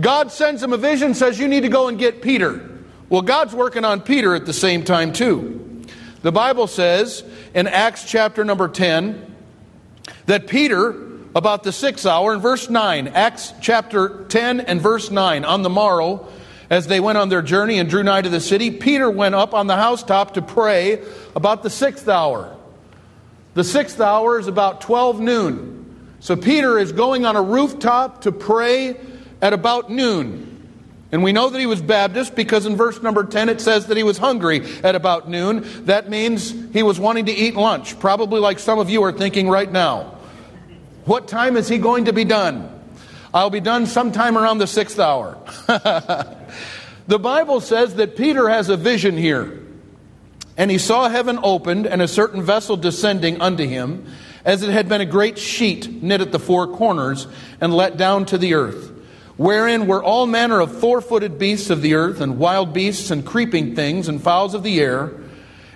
God 0.00 0.32
sends 0.32 0.62
him 0.62 0.72
a 0.72 0.76
vision, 0.76 1.14
says, 1.14 1.38
You 1.38 1.48
need 1.48 1.62
to 1.62 1.68
go 1.68 1.88
and 1.88 1.98
get 1.98 2.22
Peter. 2.22 2.70
Well, 3.08 3.22
God's 3.22 3.54
working 3.54 3.84
on 3.84 4.00
Peter 4.00 4.34
at 4.34 4.46
the 4.46 4.52
same 4.52 4.84
time, 4.84 5.12
too. 5.12 5.82
The 6.22 6.32
Bible 6.32 6.66
says 6.66 7.22
in 7.52 7.66
Acts 7.66 8.04
chapter 8.04 8.44
number 8.44 8.68
10 8.68 9.34
that 10.26 10.46
Peter 10.46 11.04
about 11.34 11.64
the 11.64 11.72
sixth 11.72 12.06
hour 12.06 12.34
in 12.34 12.40
verse 12.40 12.70
9, 12.70 13.08
Acts 13.08 13.52
chapter 13.60 14.24
10 14.28 14.60
and 14.60 14.80
verse 14.80 15.10
9. 15.10 15.44
On 15.44 15.62
the 15.62 15.68
morrow, 15.68 16.28
as 16.70 16.86
they 16.86 17.00
went 17.00 17.18
on 17.18 17.28
their 17.28 17.42
journey 17.42 17.78
and 17.78 17.90
drew 17.90 18.02
nigh 18.02 18.22
to 18.22 18.28
the 18.28 18.40
city, 18.40 18.70
Peter 18.70 19.10
went 19.10 19.34
up 19.34 19.52
on 19.52 19.66
the 19.66 19.76
housetop 19.76 20.34
to 20.34 20.42
pray 20.42 21.04
about 21.34 21.62
the 21.62 21.70
sixth 21.70 22.08
hour. 22.08 22.53
The 23.54 23.64
sixth 23.64 24.00
hour 24.00 24.38
is 24.38 24.46
about 24.46 24.80
12 24.80 25.20
noon. 25.20 26.14
So 26.20 26.36
Peter 26.36 26.78
is 26.78 26.92
going 26.92 27.24
on 27.24 27.36
a 27.36 27.42
rooftop 27.42 28.22
to 28.22 28.32
pray 28.32 28.96
at 29.40 29.52
about 29.52 29.90
noon. 29.90 30.50
And 31.12 31.22
we 31.22 31.32
know 31.32 31.48
that 31.48 31.60
he 31.60 31.66
was 31.66 31.80
Baptist 31.80 32.34
because 32.34 32.66
in 32.66 32.76
verse 32.76 33.00
number 33.00 33.24
10 33.24 33.48
it 33.48 33.60
says 33.60 33.86
that 33.86 33.96
he 33.96 34.02
was 34.02 34.18
hungry 34.18 34.64
at 34.82 34.96
about 34.96 35.28
noon. 35.28 35.84
That 35.84 36.10
means 36.10 36.50
he 36.72 36.82
was 36.82 36.98
wanting 36.98 37.26
to 37.26 37.32
eat 37.32 37.54
lunch, 37.54 38.00
probably 38.00 38.40
like 38.40 38.58
some 38.58 38.80
of 38.80 38.90
you 38.90 39.04
are 39.04 39.12
thinking 39.12 39.48
right 39.48 39.70
now. 39.70 40.18
What 41.04 41.28
time 41.28 41.56
is 41.56 41.68
he 41.68 41.78
going 41.78 42.06
to 42.06 42.12
be 42.12 42.24
done? 42.24 42.70
I'll 43.32 43.50
be 43.50 43.60
done 43.60 43.86
sometime 43.86 44.36
around 44.38 44.58
the 44.58 44.66
sixth 44.66 44.98
hour. 44.98 45.38
the 47.06 47.18
Bible 47.18 47.60
says 47.60 47.96
that 47.96 48.16
Peter 48.16 48.48
has 48.48 48.68
a 48.68 48.76
vision 48.76 49.16
here. 49.16 49.63
And 50.56 50.70
he 50.70 50.78
saw 50.78 51.08
heaven 51.08 51.38
opened 51.42 51.86
and 51.86 52.00
a 52.00 52.08
certain 52.08 52.42
vessel 52.42 52.76
descending 52.76 53.40
unto 53.40 53.66
him, 53.66 54.06
as 54.44 54.62
it 54.62 54.70
had 54.70 54.88
been 54.88 55.00
a 55.00 55.06
great 55.06 55.38
sheet 55.38 56.02
knit 56.02 56.20
at 56.20 56.32
the 56.32 56.38
four 56.38 56.66
corners 56.66 57.26
and 57.60 57.74
let 57.74 57.96
down 57.96 58.26
to 58.26 58.38
the 58.38 58.54
earth, 58.54 58.92
wherein 59.36 59.86
were 59.86 60.02
all 60.02 60.26
manner 60.26 60.60
of 60.60 60.78
four 60.78 61.00
footed 61.00 61.38
beasts 61.38 61.70
of 61.70 61.82
the 61.82 61.94
earth, 61.94 62.20
and 62.20 62.38
wild 62.38 62.72
beasts, 62.72 63.10
and 63.10 63.26
creeping 63.26 63.74
things, 63.74 64.06
and 64.06 64.22
fowls 64.22 64.54
of 64.54 64.62
the 64.62 64.80
air. 64.80 65.12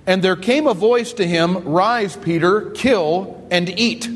And 0.07 0.23
there 0.23 0.37
came 0.37 0.67
a 0.67 0.75
voice 0.75 1.13
to 1.15 1.27
him, 1.27 1.65
Rise, 1.65 2.17
Peter, 2.17 2.71
kill 2.71 3.47
and 3.51 3.69
eat. 3.79 4.09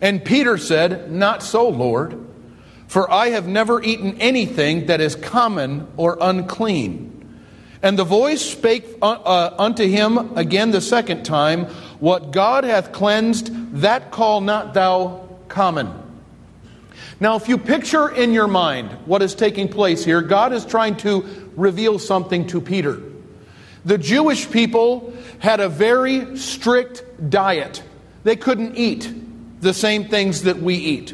And 0.00 0.24
Peter 0.24 0.58
said, 0.58 1.10
Not 1.12 1.42
so, 1.42 1.68
Lord, 1.68 2.18
for 2.88 3.10
I 3.10 3.28
have 3.28 3.46
never 3.46 3.82
eaten 3.82 4.20
anything 4.20 4.86
that 4.86 5.00
is 5.00 5.16
common 5.16 5.86
or 5.96 6.18
unclean. 6.20 7.13
And 7.84 7.98
the 7.98 8.04
voice 8.04 8.40
spake 8.40 8.86
uh, 9.02 9.10
uh, 9.10 9.54
unto 9.58 9.86
him 9.86 10.38
again 10.38 10.70
the 10.70 10.80
second 10.80 11.24
time, 11.24 11.66
What 12.00 12.30
God 12.30 12.64
hath 12.64 12.92
cleansed, 12.92 13.50
that 13.82 14.10
call 14.10 14.40
not 14.40 14.72
thou 14.72 15.28
common. 15.48 15.92
Now, 17.20 17.36
if 17.36 17.46
you 17.46 17.58
picture 17.58 18.08
in 18.08 18.32
your 18.32 18.48
mind 18.48 18.90
what 19.04 19.20
is 19.20 19.34
taking 19.34 19.68
place 19.68 20.02
here, 20.02 20.22
God 20.22 20.54
is 20.54 20.64
trying 20.64 20.96
to 20.98 21.52
reveal 21.56 21.98
something 21.98 22.46
to 22.46 22.60
Peter. 22.62 23.02
The 23.84 23.98
Jewish 23.98 24.50
people 24.50 25.12
had 25.40 25.60
a 25.60 25.68
very 25.68 26.38
strict 26.38 27.04
diet, 27.28 27.82
they 28.24 28.36
couldn't 28.36 28.78
eat 28.78 29.12
the 29.60 29.74
same 29.74 30.08
things 30.08 30.44
that 30.44 30.56
we 30.56 30.76
eat. 30.76 31.12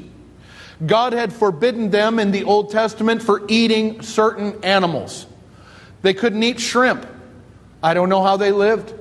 God 0.87 1.15
had 1.15 1.33
forbidden 1.33 1.91
them 1.91 2.21
in 2.21 2.31
the 2.31 2.45
Old 2.45 2.71
Testament 2.71 3.25
for 3.25 3.43
eating 3.49 4.03
certain 4.03 4.65
animals. 4.65 5.27
They 6.02 6.14
couldn't 6.14 6.42
eat 6.42 6.61
shrimp. 6.61 7.07
I 7.83 7.95
don't 7.95 8.09
know 8.09 8.23
how 8.23 8.37
they 8.37 8.52
lived, 8.52 8.95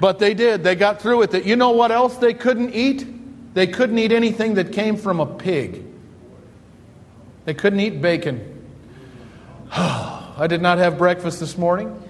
but 0.00 0.18
they 0.18 0.34
did. 0.34 0.64
They 0.64 0.74
got 0.74 1.00
through 1.00 1.18
with 1.18 1.34
it. 1.34 1.44
You 1.44 1.56
know 1.56 1.70
what 1.70 1.90
else 1.90 2.16
they 2.16 2.34
couldn't 2.34 2.74
eat? 2.74 3.54
They 3.54 3.66
couldn't 3.66 3.98
eat 3.98 4.12
anything 4.12 4.54
that 4.54 4.72
came 4.72 4.96
from 4.96 5.20
a 5.20 5.26
pig. 5.26 5.84
They 7.44 7.54
couldn't 7.54 7.80
eat 7.80 8.00
bacon. 8.00 8.64
I 9.72 10.46
did 10.48 10.60
not 10.60 10.78
have 10.78 10.98
breakfast 10.98 11.40
this 11.40 11.56
morning. 11.56 12.02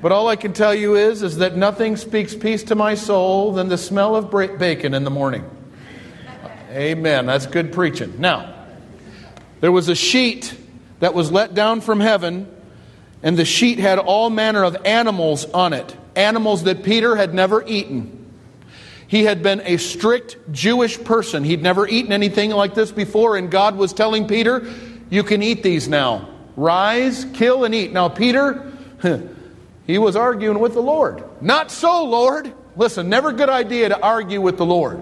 But 0.00 0.12
all 0.12 0.28
I 0.28 0.36
can 0.36 0.52
tell 0.52 0.74
you 0.74 0.96
is, 0.96 1.22
is 1.22 1.38
that 1.38 1.56
nothing 1.56 1.96
speaks 1.96 2.34
peace 2.34 2.62
to 2.64 2.74
my 2.74 2.94
soul 2.94 3.52
than 3.52 3.68
the 3.68 3.78
smell 3.78 4.14
of 4.16 4.30
bacon 4.58 4.92
in 4.92 5.02
the 5.02 5.10
morning. 5.10 5.50
Amen. 6.70 7.24
That's 7.24 7.46
good 7.46 7.72
preaching. 7.72 8.20
Now, 8.20 8.54
there 9.60 9.72
was 9.72 9.88
a 9.88 9.94
sheet 9.94 10.54
that 11.00 11.14
was 11.14 11.32
let 11.32 11.54
down 11.54 11.80
from 11.80 12.00
heaven, 12.00 12.53
and 13.24 13.38
the 13.38 13.44
sheet 13.46 13.78
had 13.78 13.98
all 13.98 14.28
manner 14.28 14.62
of 14.62 14.76
animals 14.84 15.46
on 15.46 15.72
it, 15.72 15.96
animals 16.14 16.64
that 16.64 16.84
Peter 16.84 17.16
had 17.16 17.32
never 17.32 17.64
eaten. 17.66 18.30
He 19.08 19.24
had 19.24 19.42
been 19.42 19.62
a 19.64 19.78
strict 19.78 20.36
Jewish 20.52 21.02
person. 21.02 21.42
He'd 21.42 21.62
never 21.62 21.88
eaten 21.88 22.12
anything 22.12 22.50
like 22.50 22.74
this 22.74 22.92
before, 22.92 23.36
and 23.36 23.50
God 23.50 23.76
was 23.76 23.94
telling 23.94 24.28
Peter, 24.28 24.70
You 25.08 25.22
can 25.22 25.42
eat 25.42 25.62
these 25.62 25.88
now. 25.88 26.28
Rise, 26.54 27.24
kill, 27.32 27.64
and 27.64 27.74
eat. 27.74 27.92
Now, 27.92 28.10
Peter, 28.10 28.70
he 29.86 29.96
was 29.96 30.16
arguing 30.16 30.60
with 30.60 30.74
the 30.74 30.82
Lord. 30.82 31.24
Not 31.40 31.70
so, 31.70 32.04
Lord. 32.04 32.52
Listen, 32.76 33.08
never 33.08 33.32
good 33.32 33.48
idea 33.48 33.88
to 33.88 34.00
argue 34.00 34.42
with 34.42 34.58
the 34.58 34.66
Lord. 34.66 35.00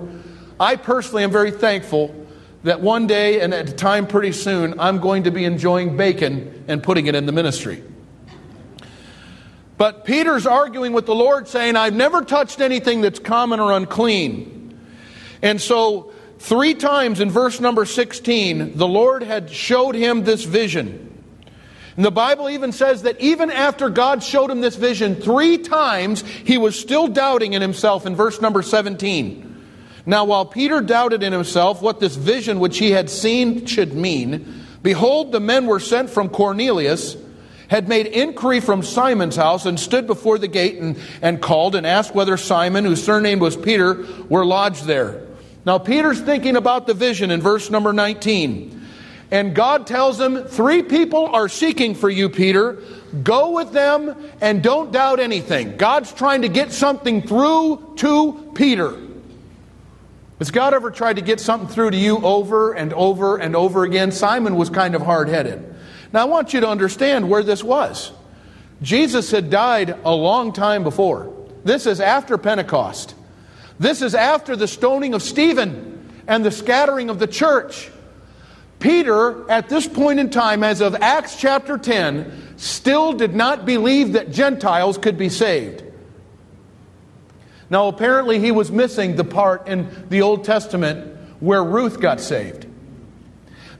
I 0.61 0.77
personally 0.77 1.25
am 1.25 1.33
very 1.33 1.51
thankful 1.51 2.15
that 2.63 2.81
one 2.81 3.09
day 3.09 3.41
and 3.41 3.53
at 3.53 3.69
a 3.69 3.73
time 3.73 4.07
pretty 4.07 4.31
soon, 4.31 4.79
I'm 4.79 5.01
going 5.01 5.25
to 5.25 5.33
be 5.33 5.45
enjoying 5.45 5.97
bacon 5.97 6.65
and 6.69 6.81
putting 6.83 7.07
it 7.07 7.17
in 7.17 7.27
the 7.27 7.33
ministry. 7.33 7.83
But 9.79 10.05
Peter's 10.05 10.47
arguing 10.47 10.93
with 10.93 11.07
the 11.07 11.15
Lord, 11.15 11.49
saying, 11.49 11.77
I've 11.77 11.95
never 11.95 12.23
touched 12.23 12.61
anything 12.61 13.01
that's 13.01 13.19
common 13.19 13.59
or 13.59 13.73
unclean. 13.73 14.79
And 15.41 15.61
so, 15.61 16.13
three 16.39 16.75
times 16.75 17.21
in 17.21 17.31
verse 17.31 17.61
number 17.61 17.85
16, 17.85 18.77
the 18.77 18.87
Lord 18.87 19.23
had 19.23 19.51
showed 19.51 19.95
him 19.95 20.25
this 20.25 20.45
vision. 20.45 21.09
And 21.97 22.05
the 22.05 22.11
Bible 22.11 22.49
even 22.49 22.73
says 22.73 23.03
that 23.03 23.21
even 23.21 23.51
after 23.51 23.91
God 23.91 24.23
showed 24.23 24.51
him 24.51 24.61
this 24.61 24.77
vision 24.77 25.17
three 25.17 25.59
times, 25.59 26.23
he 26.23 26.57
was 26.57 26.79
still 26.79 27.07
doubting 27.07 27.53
in 27.53 27.61
himself 27.61 28.07
in 28.07 28.17
verse 28.17 28.41
number 28.41 28.63
17. 28.63 29.49
Now, 30.07 30.25
while 30.25 30.47
Peter 30.47 30.81
doubted 30.81 31.23
in 31.23 31.33
himself 31.33 31.83
what 31.83 32.01
this 32.01 32.17
vision 32.17 32.61
which 32.61 32.79
he 32.79 32.91
had 32.91 33.11
seen 33.11 33.67
should 33.67 33.93
mean, 33.93 34.65
behold, 34.83 35.33
the 35.33 35.41
men 35.41 35.67
were 35.67 35.81
sent 35.81 36.11
from 36.11 36.29
Cornelius, 36.29 37.17
had 37.73 37.89
made 37.89 38.07
inquiry 38.07 38.61
from 38.61 38.83
Simon's 38.83 39.35
house, 39.35 39.65
and 39.65 39.81
stood 39.81 40.07
before 40.07 40.37
the 40.37 40.47
gate 40.47 40.77
and, 40.77 40.95
and 41.23 41.41
called 41.41 41.75
and 41.75 41.87
asked 41.87 42.15
whether 42.15 42.37
Simon, 42.37 42.85
whose 42.85 43.03
surname 43.03 43.39
was 43.39 43.57
Peter, 43.57 44.07
were 44.29 44.45
lodged 44.45 44.85
there. 44.85 45.27
Now, 45.65 45.79
Peter's 45.79 46.21
thinking 46.21 46.57
about 46.57 46.87
the 46.87 46.93
vision 46.93 47.31
in 47.31 47.41
verse 47.41 47.71
number 47.71 47.95
19. 47.95 48.79
And 49.31 49.55
God 49.55 49.87
tells 49.87 50.21
him, 50.21 50.45
Three 50.45 50.83
people 50.83 51.25
are 51.29 51.49
seeking 51.49 51.95
for 51.95 52.11
you, 52.11 52.29
Peter. 52.29 52.77
Go 53.23 53.53
with 53.53 53.73
them 53.73 54.15
and 54.43 54.63
don't 54.63 54.93
doubt 54.93 55.19
anything. 55.19 55.79
God's 55.79 56.13
trying 56.13 56.43
to 56.43 56.51
get 56.51 56.73
something 56.73 57.23
through 57.23 57.95
to 57.97 58.53
Peter. 58.55 58.95
Has 60.41 60.51
God 60.51 60.75
ever 60.75 60.91
tried 60.91 61.17
to 61.17 61.23
get 61.23 61.41
something 61.41 61.71
through 61.71 61.93
to 61.93 61.97
you 61.97 62.19
over 62.19 62.75
and 62.75 62.93
over 62.93 63.39
and 63.39 63.57
over 63.57 63.85
again? 63.85 64.13
Simon 64.13 64.57
was 64.57 64.69
kind 64.69 64.95
of 64.95 65.01
hard 65.01 65.31
headed. 65.31 65.73
Now, 66.13 66.23
I 66.23 66.25
want 66.25 66.53
you 66.53 66.61
to 66.61 66.69
understand 66.69 67.29
where 67.29 67.43
this 67.43 67.65
was. 67.65 68.13
Jesus 68.83 69.31
had 69.31 69.49
died 69.49 69.97
a 70.05 70.15
long 70.15 70.53
time 70.53 70.83
before. 70.83 71.33
This 71.65 71.87
is 71.87 72.01
after 72.01 72.37
Pentecost. 72.37 73.15
This 73.79 74.03
is 74.03 74.15
after 74.15 74.57
the 74.57 74.69
stoning 74.69 75.15
of 75.15 75.23
Stephen 75.23 76.11
and 76.27 76.45
the 76.45 76.51
scattering 76.51 77.09
of 77.09 77.19
the 77.19 77.27
church. 77.27 77.91
Peter, 78.79 79.49
at 79.51 79.69
this 79.69 79.87
point 79.87 80.19
in 80.19 80.29
time, 80.29 80.65
as 80.65 80.81
of 80.81 80.97
Acts 80.97 81.37
chapter 81.37 81.79
10, 81.79 82.57
still 82.57 83.13
did 83.13 83.35
not 83.35 83.65
believe 83.65 84.15
that 84.15 84.33
Gentiles 84.33 84.99
could 84.99 85.17
be 85.17 85.29
saved. 85.29 85.85
Now, 87.71 87.87
apparently, 87.87 88.39
he 88.39 88.51
was 88.51 88.71
missing 88.71 89.17
the 89.17 89.25
part 89.25 89.69
in 89.69 89.89
the 90.11 90.23
Old 90.23 90.45
Testament 90.45 91.17
where 91.41 91.65
Ruth 91.65 92.01
got 92.01 92.21
saved. 92.21 92.67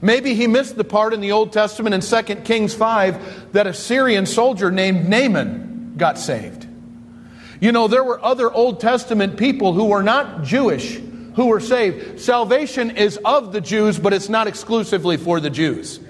Maybe 0.03 0.35
he 0.35 0.47
missed 0.47 0.75
the 0.75 0.83
part 0.83 1.13
in 1.13 1.21
the 1.21 1.31
Old 1.31 1.53
Testament 1.53 1.95
in 1.95 2.01
2 2.01 2.35
Kings 2.41 2.73
5 2.73 3.53
that 3.53 3.67
a 3.67 3.73
Syrian 3.73 4.25
soldier 4.25 4.69
named 4.69 5.07
Naaman 5.07 5.93
got 5.95 6.19
saved. 6.19 6.67
You 7.61 7.71
know, 7.71 7.87
there 7.87 8.03
were 8.03 8.21
other 8.21 8.51
Old 8.51 8.81
Testament 8.81 9.37
people 9.37 9.71
who 9.71 9.85
were 9.85 10.03
not 10.03 10.43
Jewish 10.43 10.99
who 11.35 11.45
were 11.45 11.61
saved. 11.61 12.19
Salvation 12.19 12.91
is 12.91 13.17
of 13.23 13.53
the 13.53 13.61
Jews, 13.61 13.97
but 13.97 14.11
it's 14.11 14.27
not 14.27 14.47
exclusively 14.47 15.15
for 15.15 15.39
the 15.39 15.49
Jews. 15.49 16.01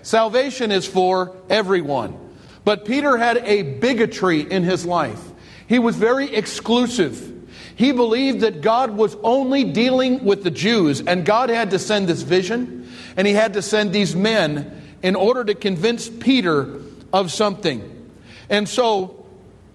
Salvation 0.00 0.72
is 0.72 0.86
for 0.86 1.36
everyone. 1.50 2.18
But 2.64 2.86
Peter 2.86 3.18
had 3.18 3.36
a 3.36 3.62
bigotry 3.62 4.40
in 4.40 4.62
his 4.62 4.86
life. 4.86 5.20
He 5.66 5.78
was 5.78 5.96
very 5.96 6.34
exclusive. 6.34 7.32
He 7.76 7.92
believed 7.92 8.40
that 8.40 8.62
God 8.62 8.92
was 8.92 9.16
only 9.22 9.64
dealing 9.64 10.24
with 10.24 10.44
the 10.44 10.50
Jews, 10.50 11.02
and 11.02 11.26
God 11.26 11.50
had 11.50 11.72
to 11.72 11.78
send 11.78 12.08
this 12.08 12.22
vision, 12.22 12.83
and 13.16 13.26
he 13.26 13.34
had 13.34 13.54
to 13.54 13.62
send 13.62 13.92
these 13.92 14.14
men 14.14 14.82
in 15.02 15.16
order 15.16 15.44
to 15.44 15.54
convince 15.54 16.08
Peter 16.08 16.80
of 17.12 17.30
something. 17.30 18.10
And 18.48 18.68
so 18.68 19.26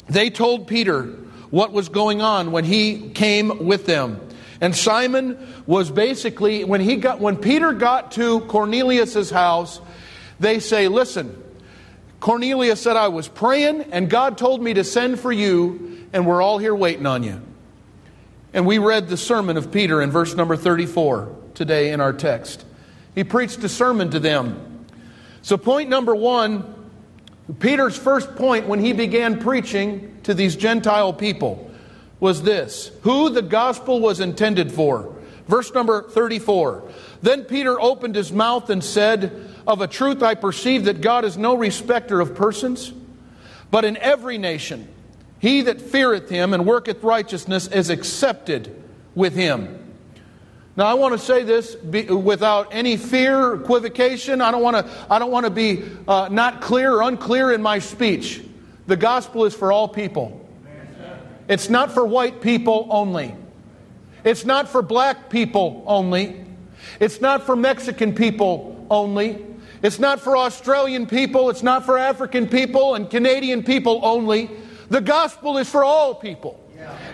they 0.07 0.29
told 0.29 0.67
Peter 0.67 1.03
what 1.49 1.71
was 1.71 1.89
going 1.89 2.21
on 2.21 2.51
when 2.51 2.63
he 2.63 3.09
came 3.09 3.65
with 3.65 3.85
them. 3.85 4.19
And 4.61 4.75
Simon 4.75 5.37
was 5.65 5.89
basically 5.89 6.63
when 6.63 6.81
he 6.81 6.97
got 6.97 7.19
when 7.19 7.37
Peter 7.37 7.73
got 7.73 8.11
to 8.13 8.41
Cornelius's 8.41 9.29
house, 9.29 9.79
they 10.39 10.59
say, 10.59 10.87
"Listen, 10.87 11.35
Cornelius 12.19 12.81
said 12.81 12.97
I 12.97 13.07
was 13.07 13.27
praying 13.27 13.85
and 13.91 14.09
God 14.09 14.37
told 14.37 14.61
me 14.61 14.73
to 14.73 14.83
send 14.83 15.19
for 15.19 15.31
you 15.31 16.05
and 16.11 16.25
we're 16.25 16.41
all 16.41 16.57
here 16.57 16.75
waiting 16.75 17.05
on 17.05 17.23
you." 17.23 17.39
And 18.53 18.65
we 18.65 18.79
read 18.79 19.07
the 19.07 19.17
sermon 19.17 19.57
of 19.57 19.71
Peter 19.71 20.01
in 20.01 20.11
verse 20.11 20.35
number 20.35 20.57
34 20.57 21.29
today 21.53 21.91
in 21.91 22.01
our 22.01 22.13
text. 22.13 22.65
He 23.19 23.25
preached 23.25 23.61
a 23.65 23.67
sermon 23.67 24.11
to 24.11 24.19
them. 24.21 24.85
So 25.41 25.57
point 25.57 25.89
number 25.89 26.15
1, 26.15 26.89
Peter's 27.59 27.97
first 27.97 28.33
point 28.37 28.65
when 28.65 28.79
he 28.79 28.93
began 28.93 29.41
preaching 29.41 30.17
to 30.23 30.33
these 30.33 30.55
Gentile 30.55 31.11
people 31.11 31.69
was 32.21 32.43
this 32.43 32.91
who 33.01 33.29
the 33.29 33.41
gospel 33.41 33.99
was 33.99 34.21
intended 34.21 34.71
for. 34.71 35.13
Verse 35.49 35.73
number 35.73 36.03
34. 36.03 36.89
Then 37.21 37.43
Peter 37.43 37.77
opened 37.77 38.15
his 38.15 38.31
mouth 38.31 38.69
and 38.69 38.81
said, 38.81 39.53
Of 39.67 39.81
a 39.81 39.87
truth 39.87 40.23
I 40.23 40.35
perceive 40.35 40.85
that 40.85 41.01
God 41.01 41.25
is 41.25 41.37
no 41.37 41.57
respecter 41.57 42.21
of 42.21 42.35
persons, 42.35 42.93
but 43.69 43.83
in 43.83 43.97
every 43.97 44.37
nation 44.37 44.87
he 45.39 45.63
that 45.63 45.81
feareth 45.81 46.29
him 46.29 46.53
and 46.53 46.65
worketh 46.65 47.03
righteousness 47.03 47.67
is 47.67 47.89
accepted 47.89 48.81
with 49.13 49.35
him. 49.35 49.78
Now, 50.75 50.85
I 50.85 50.93
want 50.93 51.13
to 51.13 51.17
say 51.19 51.43
this 51.43 51.75
without 51.81 52.69
any 52.71 52.95
fear, 52.95 53.37
or 53.37 53.55
equivocation. 53.55 54.39
I 54.39 54.51
don't 54.51 54.61
want 54.61 54.77
to, 54.77 55.05
I 55.09 55.19
don't 55.19 55.31
want 55.31 55.45
to 55.45 55.49
be 55.49 55.83
uh, 56.07 56.29
not 56.31 56.61
clear 56.61 56.93
or 56.93 57.01
unclear 57.01 57.51
in 57.51 57.61
my 57.61 57.79
speech. 57.79 58.41
The 58.87 58.95
gospel 58.95 59.45
is 59.45 59.53
for 59.53 59.71
all 59.71 59.87
people. 59.87 60.47
It's 61.47 61.69
not 61.69 61.91
for 61.91 62.05
white 62.05 62.41
people 62.41 62.87
only. 62.91 63.35
It's 64.23 64.45
not 64.45 64.69
for 64.69 64.81
black 64.81 65.29
people 65.29 65.83
only. 65.87 66.45
It's 66.99 67.19
not 67.19 67.43
for 67.43 67.55
Mexican 67.55 68.13
people 68.13 68.85
only. 68.89 69.45
It's 69.81 69.99
not 69.99 70.19
for 70.19 70.37
Australian 70.37 71.07
people. 71.07 71.49
It's 71.49 71.63
not 71.63 71.85
for 71.85 71.97
African 71.97 72.47
people 72.47 72.95
and 72.95 73.09
Canadian 73.09 73.63
people 73.63 74.01
only. 74.03 74.49
The 74.89 75.01
gospel 75.01 75.57
is 75.57 75.69
for 75.69 75.83
all 75.83 76.15
people. 76.15 76.59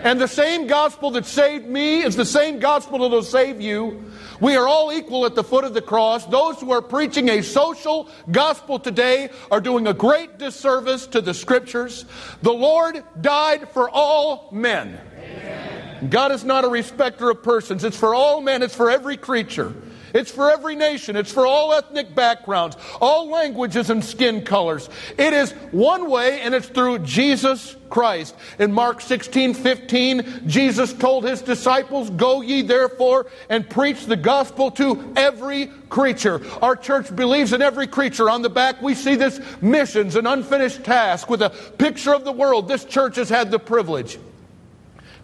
And 0.02 0.20
the 0.20 0.28
same 0.28 0.66
gospel 0.66 1.10
that 1.12 1.26
saved 1.26 1.66
me 1.66 2.02
is 2.02 2.16
the 2.16 2.24
same 2.24 2.58
gospel 2.58 2.98
that 3.00 3.08
will 3.08 3.22
save 3.22 3.60
you. 3.60 4.04
We 4.40 4.56
are 4.56 4.68
all 4.68 4.92
equal 4.92 5.24
at 5.24 5.34
the 5.34 5.44
foot 5.44 5.64
of 5.64 5.74
the 5.74 5.82
cross. 5.82 6.26
Those 6.26 6.60
who 6.60 6.70
are 6.72 6.82
preaching 6.82 7.28
a 7.28 7.42
social 7.42 8.08
gospel 8.30 8.78
today 8.78 9.30
are 9.50 9.60
doing 9.60 9.86
a 9.86 9.94
great 9.94 10.38
disservice 10.38 11.06
to 11.08 11.20
the 11.20 11.34
scriptures. 11.34 12.04
The 12.42 12.52
Lord 12.52 13.02
died 13.20 13.70
for 13.70 13.88
all 13.88 14.48
men. 14.52 15.00
Amen. 15.18 16.10
God 16.10 16.32
is 16.32 16.44
not 16.44 16.64
a 16.64 16.68
respecter 16.68 17.30
of 17.30 17.42
persons. 17.42 17.82
It's 17.82 17.96
for 17.96 18.14
all 18.14 18.40
men, 18.40 18.62
it's 18.62 18.76
for 18.76 18.90
every 18.90 19.16
creature. 19.16 19.74
It's 20.16 20.30
for 20.30 20.50
every 20.50 20.76
nation. 20.76 21.14
It's 21.14 21.30
for 21.30 21.46
all 21.46 21.72
ethnic 21.74 22.14
backgrounds, 22.14 22.76
all 23.00 23.28
languages 23.28 23.90
and 23.90 24.04
skin 24.04 24.42
colors. 24.42 24.88
It 25.18 25.32
is 25.32 25.52
one 25.72 26.08
way, 26.10 26.40
and 26.40 26.54
it's 26.54 26.68
through 26.68 27.00
Jesus 27.00 27.76
Christ. 27.90 28.34
In 28.58 28.72
Mark 28.72 29.00
16 29.00 29.54
15, 29.54 30.42
Jesus 30.46 30.92
told 30.92 31.24
his 31.24 31.42
disciples, 31.42 32.10
Go 32.10 32.40
ye 32.40 32.62
therefore 32.62 33.26
and 33.48 33.68
preach 33.68 34.06
the 34.06 34.16
gospel 34.16 34.70
to 34.72 35.12
every 35.16 35.66
creature. 35.88 36.40
Our 36.62 36.76
church 36.76 37.14
believes 37.14 37.52
in 37.52 37.60
every 37.60 37.86
creature. 37.86 38.30
On 38.30 38.42
the 38.42 38.50
back, 38.50 38.80
we 38.80 38.94
see 38.94 39.16
this 39.16 39.40
missions, 39.60 40.16
an 40.16 40.26
unfinished 40.26 40.82
task 40.82 41.28
with 41.28 41.42
a 41.42 41.50
picture 41.50 42.14
of 42.14 42.24
the 42.24 42.32
world. 42.32 42.68
This 42.68 42.84
church 42.84 43.16
has 43.16 43.28
had 43.28 43.50
the 43.50 43.58
privilege 43.58 44.18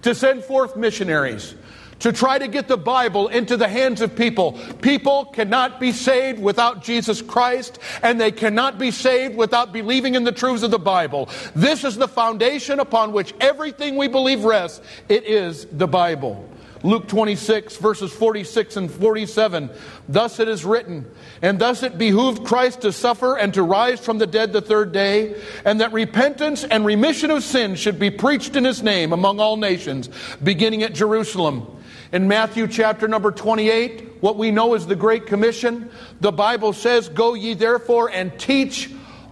to 0.02 0.14
send 0.14 0.44
forth 0.44 0.76
missionaries 0.76 1.54
to 2.02 2.12
try 2.12 2.38
to 2.38 2.48
get 2.48 2.68
the 2.68 2.76
Bible 2.76 3.28
into 3.28 3.56
the 3.56 3.68
hands 3.68 4.00
of 4.00 4.14
people. 4.14 4.52
People 4.80 5.24
cannot 5.26 5.80
be 5.80 5.92
saved 5.92 6.40
without 6.40 6.82
Jesus 6.82 7.22
Christ, 7.22 7.78
and 8.02 8.20
they 8.20 8.32
cannot 8.32 8.78
be 8.78 8.90
saved 8.90 9.36
without 9.36 9.72
believing 9.72 10.16
in 10.16 10.24
the 10.24 10.32
truths 10.32 10.64
of 10.64 10.72
the 10.72 10.78
Bible. 10.78 11.28
This 11.54 11.84
is 11.84 11.96
the 11.96 12.08
foundation 12.08 12.80
upon 12.80 13.12
which 13.12 13.32
everything 13.40 13.96
we 13.96 14.08
believe 14.08 14.44
rests. 14.44 14.80
It 15.08 15.24
is 15.24 15.66
the 15.66 15.86
Bible. 15.86 16.48
Luke 16.82 17.06
26, 17.06 17.76
verses 17.76 18.12
46 18.12 18.76
and 18.76 18.90
47. 18.90 19.70
Thus 20.08 20.40
it 20.40 20.48
is 20.48 20.64
written, 20.64 21.08
and 21.40 21.60
thus 21.60 21.84
it 21.84 21.96
behooved 21.96 22.44
Christ 22.44 22.80
to 22.80 22.90
suffer 22.90 23.38
and 23.38 23.54
to 23.54 23.62
rise 23.62 24.00
from 24.00 24.18
the 24.18 24.26
dead 24.26 24.52
the 24.52 24.60
third 24.60 24.90
day, 24.90 25.40
and 25.64 25.80
that 25.80 25.92
repentance 25.92 26.64
and 26.64 26.84
remission 26.84 27.30
of 27.30 27.44
sins 27.44 27.78
should 27.78 28.00
be 28.00 28.10
preached 28.10 28.56
in 28.56 28.64
his 28.64 28.82
name 28.82 29.12
among 29.12 29.38
all 29.38 29.56
nations, 29.56 30.10
beginning 30.42 30.82
at 30.82 30.94
Jerusalem. 30.94 31.78
In 32.12 32.28
Matthew 32.28 32.68
chapter 32.68 33.08
number 33.08 33.30
28, 33.30 34.18
what 34.20 34.36
we 34.36 34.50
know 34.50 34.74
is 34.74 34.86
the 34.86 34.94
Great 34.94 35.26
Commission, 35.26 35.90
the 36.20 36.30
Bible 36.30 36.74
says, 36.74 37.08
Go 37.08 37.32
ye 37.32 37.54
therefore 37.54 38.10
and 38.10 38.38
teach 38.38 38.90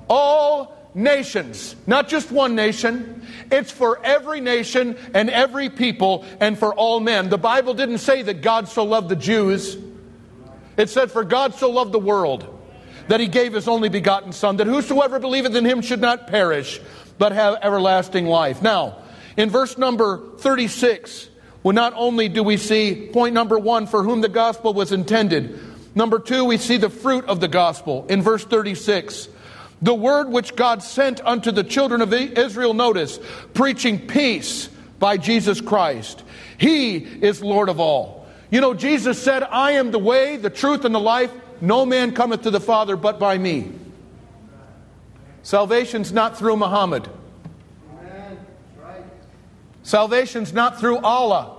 all 0.08 0.76
nations, 0.94 1.76
not 1.86 2.08
just 2.08 2.30
one 2.30 2.54
nation. 2.54 3.26
It's 3.50 3.70
for 3.70 4.00
every 4.02 4.40
nation 4.40 4.96
and 5.12 5.28
every 5.28 5.68
people 5.68 6.24
and 6.40 6.58
for 6.58 6.74
all 6.74 7.00
men. 7.00 7.28
The 7.28 7.38
Bible 7.38 7.74
didn't 7.74 7.98
say 7.98 8.22
that 8.22 8.40
God 8.40 8.66
so 8.66 8.84
loved 8.84 9.10
the 9.10 9.16
Jews, 9.16 9.76
it 10.78 10.88
said, 10.88 11.10
For 11.10 11.24
God 11.24 11.54
so 11.54 11.70
loved 11.70 11.92
the 11.92 11.98
world 11.98 12.46
that 13.08 13.20
he 13.20 13.26
gave 13.26 13.52
his 13.52 13.68
only 13.68 13.90
begotten 13.90 14.32
Son, 14.32 14.56
that 14.56 14.66
whosoever 14.66 15.18
believeth 15.18 15.54
in 15.54 15.66
him 15.66 15.82
should 15.82 16.00
not 16.00 16.28
perish, 16.28 16.80
but 17.18 17.32
have 17.32 17.58
everlasting 17.60 18.26
life. 18.26 18.62
Now, 18.62 18.98
in 19.36 19.50
verse 19.50 19.76
number 19.76 20.36
36, 20.38 21.29
well, 21.62 21.74
not 21.74 21.92
only 21.94 22.28
do 22.28 22.42
we 22.42 22.56
see 22.56 23.10
point 23.12 23.34
number 23.34 23.58
one, 23.58 23.86
for 23.86 24.02
whom 24.02 24.20
the 24.20 24.28
gospel 24.28 24.72
was 24.72 24.92
intended, 24.92 25.58
number 25.94 26.18
two, 26.18 26.44
we 26.44 26.56
see 26.56 26.78
the 26.78 26.90
fruit 26.90 27.24
of 27.26 27.40
the 27.40 27.48
gospel 27.48 28.06
in 28.08 28.22
verse 28.22 28.44
36. 28.44 29.28
The 29.82 29.94
word 29.94 30.28
which 30.28 30.56
God 30.56 30.82
sent 30.82 31.24
unto 31.24 31.50
the 31.50 31.64
children 31.64 32.02
of 32.02 32.12
Israel, 32.12 32.74
notice, 32.74 33.18
preaching 33.54 34.06
peace 34.06 34.68
by 34.98 35.16
Jesus 35.16 35.60
Christ. 35.60 36.22
He 36.58 36.96
is 36.96 37.42
Lord 37.42 37.68
of 37.68 37.80
all. 37.80 38.26
You 38.50 38.60
know, 38.60 38.74
Jesus 38.74 39.22
said, 39.22 39.42
I 39.42 39.72
am 39.72 39.90
the 39.90 39.98
way, 39.98 40.36
the 40.36 40.50
truth, 40.50 40.84
and 40.84 40.94
the 40.94 41.00
life. 41.00 41.32
No 41.60 41.86
man 41.86 42.12
cometh 42.12 42.42
to 42.42 42.50
the 42.50 42.60
Father 42.60 42.96
but 42.96 43.18
by 43.18 43.38
me. 43.38 43.72
Salvation's 45.42 46.12
not 46.12 46.38
through 46.38 46.56
Muhammad. 46.56 47.08
Salvation's 49.82 50.52
not 50.52 50.78
through 50.78 50.98
Allah. 50.98 51.56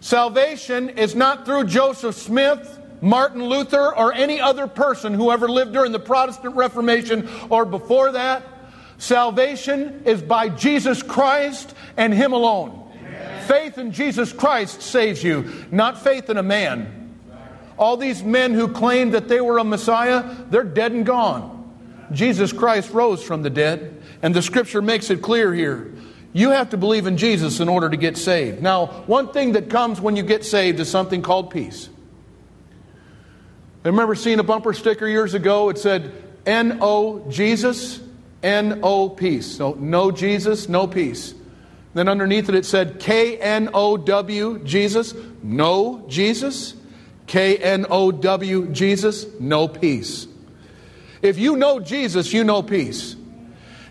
Salvation 0.00 0.90
is 0.90 1.14
not 1.14 1.44
through 1.44 1.64
Joseph 1.64 2.14
Smith, 2.14 2.78
Martin 3.00 3.44
Luther, 3.44 3.96
or 3.96 4.12
any 4.12 4.40
other 4.40 4.66
person 4.66 5.14
who 5.14 5.30
ever 5.30 5.48
lived 5.48 5.72
during 5.72 5.92
the 5.92 5.98
Protestant 5.98 6.54
Reformation 6.54 7.28
or 7.50 7.64
before 7.64 8.12
that. 8.12 8.42
Salvation 8.98 10.02
is 10.04 10.22
by 10.22 10.48
Jesus 10.48 11.02
Christ 11.02 11.74
and 11.96 12.14
Him 12.14 12.32
alone. 12.32 12.90
Amen. 12.98 13.44
Faith 13.46 13.78
in 13.78 13.92
Jesus 13.92 14.32
Christ 14.32 14.80
saves 14.80 15.22
you, 15.22 15.50
not 15.70 16.02
faith 16.02 16.30
in 16.30 16.36
a 16.36 16.42
man. 16.42 17.14
All 17.78 17.96
these 17.96 18.22
men 18.22 18.54
who 18.54 18.68
claimed 18.68 19.12
that 19.14 19.28
they 19.28 19.40
were 19.40 19.58
a 19.58 19.64
Messiah, 19.64 20.34
they're 20.50 20.64
dead 20.64 20.92
and 20.92 21.04
gone. 21.04 21.52
Jesus 22.12 22.52
Christ 22.52 22.90
rose 22.92 23.22
from 23.22 23.42
the 23.42 23.50
dead, 23.50 24.02
and 24.22 24.34
the 24.34 24.40
scripture 24.40 24.80
makes 24.80 25.10
it 25.10 25.20
clear 25.20 25.52
here. 25.52 25.92
You 26.36 26.50
have 26.50 26.68
to 26.70 26.76
believe 26.76 27.06
in 27.06 27.16
Jesus 27.16 27.60
in 27.60 27.68
order 27.70 27.88
to 27.88 27.96
get 27.96 28.18
saved. 28.18 28.60
Now, 28.60 28.88
one 29.06 29.32
thing 29.32 29.52
that 29.52 29.70
comes 29.70 30.02
when 30.02 30.16
you 30.16 30.22
get 30.22 30.44
saved 30.44 30.78
is 30.80 30.90
something 30.90 31.22
called 31.22 31.48
peace. 31.48 31.88
I 33.82 33.88
remember 33.88 34.14
seeing 34.14 34.38
a 34.38 34.42
bumper 34.42 34.74
sticker 34.74 35.08
years 35.08 35.32
ago. 35.32 35.70
It 35.70 35.78
said, 35.78 36.12
N 36.44 36.80
O 36.82 37.26
Jesus, 37.30 38.02
N 38.42 38.80
O 38.82 39.08
peace. 39.08 39.46
So, 39.46 39.78
no 39.78 40.10
Jesus, 40.10 40.68
no 40.68 40.86
peace. 40.86 41.34
Then 41.94 42.06
underneath 42.06 42.50
it, 42.50 42.54
it 42.54 42.66
said 42.66 43.00
K 43.00 43.38
N 43.38 43.70
O 43.72 43.96
W 43.96 44.58
Jesus, 44.58 45.14
no 45.42 46.04
Jesus. 46.06 46.74
K 47.26 47.56
N 47.56 47.86
O 47.88 48.12
W 48.12 48.66
Jesus, 48.72 49.24
no 49.40 49.68
peace. 49.68 50.28
If 51.22 51.38
you 51.38 51.56
know 51.56 51.80
Jesus, 51.80 52.34
you 52.34 52.44
know 52.44 52.62
peace. 52.62 53.16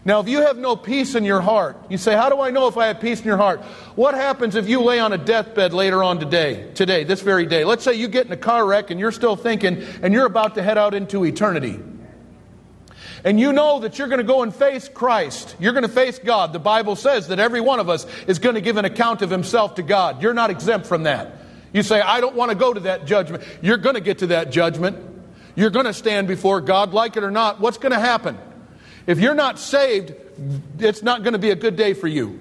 Now, 0.06 0.20
if 0.20 0.30
you 0.30 0.41
have 0.41 0.58
no 0.58 0.76
peace 0.76 1.15
in 1.15 1.26
your 1.26 1.41
heart, 1.41 1.78
you 1.89 1.98
say, 1.98 2.15
How 2.15 2.30
do 2.30 2.39
I 2.39 2.52
know 2.52 2.68
if 2.68 2.78
I 2.78 2.88
have 2.88 3.02
peace 3.02 3.20
in 3.20 3.26
your 3.26 3.38
heart? 3.38 3.62
What 3.96 4.13
happens 4.13 4.56
if 4.56 4.70
you 4.70 4.82
lay 4.82 5.00
on 5.00 5.13
a 5.13 5.18
deathbed 5.18 5.74
later 5.74 6.04
on 6.04 6.20
today, 6.20 6.72
today, 6.76 7.04
this 7.04 7.22
very 7.22 7.48
day? 7.48 7.65
Let's 7.65 7.84
say 7.84 7.96
you 7.96 8.08
get 8.08 8.28
in 8.28 8.32
a 8.32 8.38
car 8.38 8.63
wreck 8.63 8.91
and 8.91 9.00
you're 9.00 9.12
still 9.12 9.36
thinking, 9.36 9.84
and 10.04 10.13
you're 10.13 10.28
about 10.28 10.56
to 10.56 10.63
head 10.63 10.78
out 10.78 10.94
into 10.94 11.26
eternity. 11.26 11.80
And 13.24 13.39
you 13.39 13.52
know 13.52 13.80
that 13.80 13.98
you're 13.98 14.08
going 14.08 14.20
to 14.20 14.24
go 14.24 14.44
and 14.44 14.54
face 14.54 14.88
Christ. 14.88 15.56
You're 15.60 15.74
going 15.74 15.82
to 15.82 15.89
face 15.89 16.20
God. 16.20 16.54
The 16.54 16.60
Bible 16.60 16.96
says 16.96 17.30
that 17.30 17.39
every 17.39 17.60
one 17.60 17.80
of 17.80 17.89
us 17.89 18.06
is 18.28 18.38
going 18.38 18.54
to 18.54 18.62
give 18.62 18.78
an 18.78 18.86
account 18.86 19.24
of 19.24 19.32
himself 19.32 19.76
to 19.76 19.82
God. 19.82 20.22
You're 20.22 20.36
not 20.36 20.52
exempt 20.52 20.86
from 20.86 21.04
that. 21.04 21.34
You 21.74 21.82
say, 21.82 22.00
I 22.00 22.22
don't 22.22 22.36
want 22.36 22.52
to 22.52 22.56
go 22.56 22.72
to 22.72 22.82
that 22.82 23.08
judgment. 23.08 23.44
You're 23.63 23.78
going 23.78 23.96
to 23.96 24.02
get 24.02 24.20
to 24.20 24.28
that 24.28 24.52
judgment. 24.52 25.00
You're 25.56 25.72
going 25.72 25.88
to 25.88 25.94
stand 25.94 26.28
before 26.28 26.62
God, 26.62 26.94
like 26.94 27.18
it 27.18 27.24
or 27.24 27.32
not. 27.32 27.60
What's 27.60 27.80
going 27.80 27.91
to 27.94 28.00
happen? 28.00 28.38
If 29.08 29.20
you're 29.20 29.36
not 29.36 29.60
saved, 29.60 30.13
it's 30.80 31.04
not 31.04 31.24
going 31.24 31.34
to 31.34 31.39
be 31.39 31.52
a 31.52 31.56
good 31.56 31.76
day 31.76 31.94
for 31.94 32.08
you. 32.08 32.39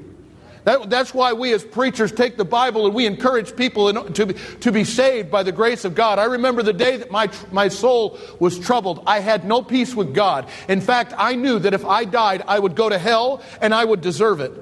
That, 0.65 0.89
that's 0.89 1.13
why 1.13 1.35
we 1.35 1.53
as 1.53 1.63
preachers 1.63 2.11
take 2.11 2.39
the 2.39 2.45
Bible 2.45 2.87
and 2.87 2.95
we 2.95 3.05
encourage 3.05 3.55
people 3.55 3.91
in, 3.91 4.15
to, 4.15 4.27
be, 4.27 4.35
to 4.61 4.73
be 4.73 4.85
saved 4.85 5.31
by 5.31 5.43
the 5.43 5.53
grace 5.53 5.85
of 5.85 5.95
God. 5.95 6.19
I 6.19 6.25
remember 6.25 6.63
the 6.63 6.73
day 6.73 6.97
that 6.97 7.11
my, 7.11 7.31
my 7.53 7.69
soul 7.69 8.19
was 8.41 8.59
troubled. 8.59 9.03
I 9.07 9.21
had 9.21 9.45
no 9.45 9.61
peace 9.63 9.95
with 9.95 10.15
God. 10.15 10.49
In 10.67 10.81
fact, 10.81 11.13
I 11.19 11.35
knew 11.35 11.59
that 11.59 11.75
if 11.75 11.85
I 11.85 12.07
died, 12.07 12.43
I 12.49 12.59
would 12.59 12.75
go 12.75 12.89
to 12.89 12.99
hell 12.99 13.43
and 13.61 13.75
I 13.75 13.85
would 13.85 14.01
deserve 14.01 14.41
it. 14.41 14.53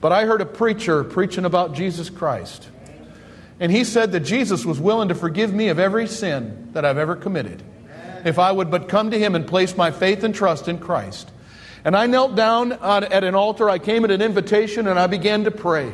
But 0.00 0.10
I 0.10 0.24
heard 0.24 0.40
a 0.40 0.46
preacher 0.46 1.04
preaching 1.04 1.44
about 1.44 1.74
Jesus 1.74 2.08
Christ. 2.08 2.68
And 3.60 3.70
he 3.70 3.84
said 3.84 4.12
that 4.12 4.20
Jesus 4.20 4.64
was 4.64 4.80
willing 4.80 5.08
to 5.08 5.14
forgive 5.14 5.52
me 5.52 5.68
of 5.68 5.78
every 5.78 6.06
sin 6.06 6.70
that 6.72 6.86
I've 6.86 6.98
ever 6.98 7.14
committed 7.14 7.62
if 8.24 8.38
I 8.38 8.50
would 8.52 8.70
but 8.70 8.88
come 8.88 9.10
to 9.10 9.18
him 9.18 9.34
and 9.34 9.46
place 9.46 9.76
my 9.76 9.90
faith 9.90 10.24
and 10.24 10.34
trust 10.34 10.68
in 10.68 10.78
Christ. 10.78 11.30
And 11.84 11.96
I 11.96 12.06
knelt 12.06 12.36
down 12.36 12.72
on, 12.72 13.04
at 13.04 13.24
an 13.24 13.34
altar. 13.34 13.68
I 13.68 13.78
came 13.78 14.04
at 14.04 14.10
an 14.10 14.22
invitation 14.22 14.86
and 14.86 14.98
I 14.98 15.06
began 15.06 15.44
to 15.44 15.50
pray. 15.50 15.92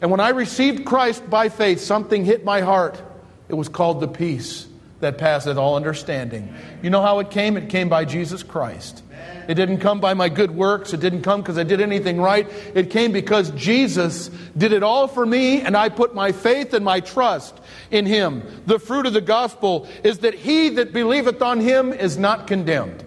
And 0.00 0.10
when 0.10 0.20
I 0.20 0.30
received 0.30 0.86
Christ 0.86 1.28
by 1.28 1.48
faith, 1.48 1.80
something 1.80 2.24
hit 2.24 2.44
my 2.44 2.60
heart. 2.60 3.02
It 3.48 3.54
was 3.54 3.68
called 3.68 4.00
the 4.00 4.08
peace 4.08 4.66
that 5.00 5.18
passeth 5.18 5.56
all 5.56 5.76
understanding. 5.76 6.54
You 6.82 6.90
know 6.90 7.02
how 7.02 7.18
it 7.20 7.30
came? 7.30 7.56
It 7.56 7.68
came 7.68 7.88
by 7.88 8.04
Jesus 8.04 8.42
Christ. 8.42 9.02
It 9.48 9.54
didn't 9.54 9.78
come 9.78 10.00
by 10.00 10.14
my 10.14 10.28
good 10.28 10.50
works. 10.50 10.92
It 10.92 11.00
didn't 11.00 11.22
come 11.22 11.40
because 11.40 11.56
I 11.56 11.62
did 11.62 11.80
anything 11.80 12.20
right. 12.20 12.48
It 12.74 12.90
came 12.90 13.12
because 13.12 13.50
Jesus 13.52 14.28
did 14.56 14.72
it 14.72 14.82
all 14.82 15.08
for 15.08 15.24
me, 15.24 15.62
and 15.62 15.76
I 15.76 15.88
put 15.88 16.14
my 16.14 16.32
faith 16.32 16.74
and 16.74 16.84
my 16.84 17.00
trust 17.00 17.58
in 17.90 18.04
Him. 18.04 18.42
The 18.66 18.78
fruit 18.78 19.06
of 19.06 19.14
the 19.14 19.22
gospel 19.22 19.88
is 20.04 20.18
that 20.18 20.34
he 20.34 20.68
that 20.70 20.92
believeth 20.92 21.40
on 21.40 21.60
Him 21.60 21.92
is 21.92 22.18
not 22.18 22.46
condemned. 22.46 23.04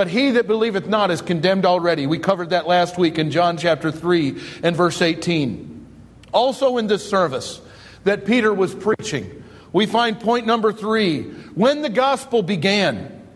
But 0.00 0.08
he 0.08 0.30
that 0.30 0.46
believeth 0.46 0.86
not 0.86 1.10
is 1.10 1.20
condemned 1.20 1.66
already. 1.66 2.06
We 2.06 2.18
covered 2.18 2.48
that 2.48 2.66
last 2.66 2.96
week 2.96 3.18
in 3.18 3.30
John 3.30 3.58
chapter 3.58 3.92
3 3.92 4.40
and 4.62 4.74
verse 4.74 5.02
18. 5.02 5.86
Also 6.32 6.78
in 6.78 6.86
this 6.86 7.06
service 7.06 7.60
that 8.04 8.24
Peter 8.24 8.54
was 8.54 8.74
preaching, 8.74 9.44
we 9.74 9.84
find 9.84 10.18
point 10.18 10.46
number 10.46 10.72
three 10.72 11.24
when 11.54 11.82
the 11.82 11.90
gospel 11.90 12.42
began. 12.42 13.26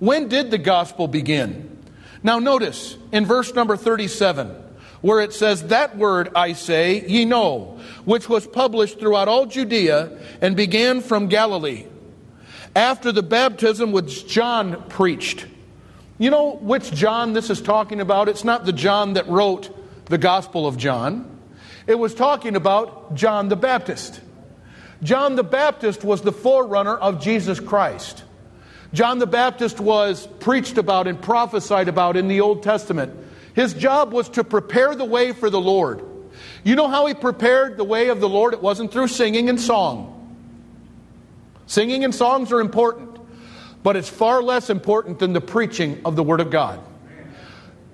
When 0.00 0.26
did 0.26 0.50
the 0.50 0.58
gospel 0.58 1.06
begin? 1.06 1.78
Now, 2.24 2.40
notice 2.40 2.96
in 3.12 3.24
verse 3.24 3.54
number 3.54 3.76
37, 3.76 4.48
where 5.02 5.20
it 5.20 5.32
says, 5.32 5.68
That 5.68 5.96
word 5.96 6.30
I 6.34 6.54
say, 6.54 7.06
ye 7.06 7.26
know, 7.26 7.78
which 8.04 8.28
was 8.28 8.44
published 8.44 8.98
throughout 8.98 9.28
all 9.28 9.46
Judea 9.46 10.18
and 10.40 10.56
began 10.56 11.00
from 11.00 11.28
Galilee, 11.28 11.86
after 12.74 13.12
the 13.12 13.22
baptism 13.22 13.92
which 13.92 14.26
John 14.26 14.82
preached. 14.88 15.46
You 16.18 16.30
know 16.30 16.56
which 16.56 16.92
John 16.92 17.32
this 17.32 17.48
is 17.48 17.62
talking 17.62 18.00
about? 18.00 18.28
It's 18.28 18.44
not 18.44 18.64
the 18.64 18.72
John 18.72 19.14
that 19.14 19.28
wrote 19.28 19.74
the 20.06 20.18
Gospel 20.18 20.66
of 20.66 20.76
John. 20.76 21.38
It 21.86 21.94
was 21.94 22.14
talking 22.14 22.56
about 22.56 23.14
John 23.14 23.48
the 23.48 23.56
Baptist. 23.56 24.20
John 25.02 25.36
the 25.36 25.44
Baptist 25.44 26.02
was 26.02 26.22
the 26.22 26.32
forerunner 26.32 26.96
of 26.96 27.20
Jesus 27.20 27.60
Christ. 27.60 28.24
John 28.92 29.18
the 29.20 29.26
Baptist 29.26 29.78
was 29.78 30.26
preached 30.40 30.76
about 30.76 31.06
and 31.06 31.22
prophesied 31.22 31.88
about 31.88 32.16
in 32.16 32.26
the 32.26 32.40
Old 32.40 32.64
Testament. 32.64 33.14
His 33.54 33.74
job 33.74 34.12
was 34.12 34.28
to 34.30 34.42
prepare 34.42 34.94
the 34.94 35.04
way 35.04 35.32
for 35.32 35.50
the 35.50 35.60
Lord. 35.60 36.02
You 36.64 36.74
know 36.74 36.88
how 36.88 37.06
he 37.06 37.14
prepared 37.14 37.76
the 37.76 37.84
way 37.84 38.08
of 38.08 38.18
the 38.18 38.28
Lord? 38.28 38.54
It 38.54 38.62
wasn't 38.62 38.92
through 38.92 39.08
singing 39.08 39.48
and 39.48 39.60
song. 39.60 40.14
Singing 41.66 42.02
and 42.02 42.14
songs 42.14 42.50
are 42.50 42.60
important 42.60 43.17
but 43.88 43.96
it's 43.96 44.10
far 44.10 44.42
less 44.42 44.68
important 44.68 45.18
than 45.18 45.32
the 45.32 45.40
preaching 45.40 45.98
of 46.04 46.14
the 46.14 46.22
Word 46.22 46.40
of 46.40 46.50
God. 46.50 46.78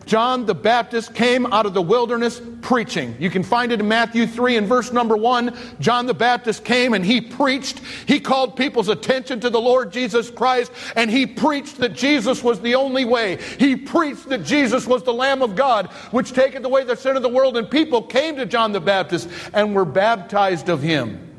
John 0.07 0.45
the 0.45 0.53
Baptist 0.53 1.15
came 1.15 1.47
out 1.47 1.67
of 1.67 1.73
the 1.73 1.83
wilderness 1.83 2.43
preaching. 2.63 3.15
You 3.21 3.31
can 3.31 3.45
find 3.45 3.71
it 3.71 3.79
in 3.79 3.87
Matthew 3.87 4.27
3 4.27 4.57
and 4.57 4.67
verse 4.67 4.91
number 4.91 5.17
1. 5.17 5.57
John 5.79 6.07
the 6.07 6.13
Baptist 6.13 6.65
came 6.65 6.95
and 6.95 7.07
he 7.07 7.21
preached. 7.21 7.79
He 8.09 8.19
called 8.19 8.57
people's 8.57 8.89
attention 8.89 9.39
to 9.39 9.51
the 9.51 9.61
Lord 9.61 9.93
Jesus 9.93 10.33
Christ 10.33 10.73
and 10.97 11.09
he 11.09 11.27
preached 11.27 11.77
that 11.77 11.93
Jesus 11.93 12.43
was 12.43 12.61
the 12.61 12.75
only 12.75 13.05
way. 13.05 13.39
He 13.61 13.77
preached 13.77 14.31
that 14.31 14.43
Jesus 14.43 14.89
was 14.89 15.05
the 15.05 15.15
Lamb 15.15 15.43
of 15.43 15.55
God, 15.55 15.87
which 16.11 16.33
taketh 16.33 16.65
away 16.65 16.83
the 16.83 16.97
sin 16.97 17.15
of 17.15 17.23
the 17.23 17.29
world. 17.29 17.57
And 17.57 17.71
people 17.71 18.03
came 18.03 18.35
to 18.35 18.47
John 18.47 18.73
the 18.73 18.81
Baptist 18.81 19.29
and 19.53 19.77
were 19.77 19.85
baptized 19.85 20.69
of 20.69 20.83
him. 20.83 21.37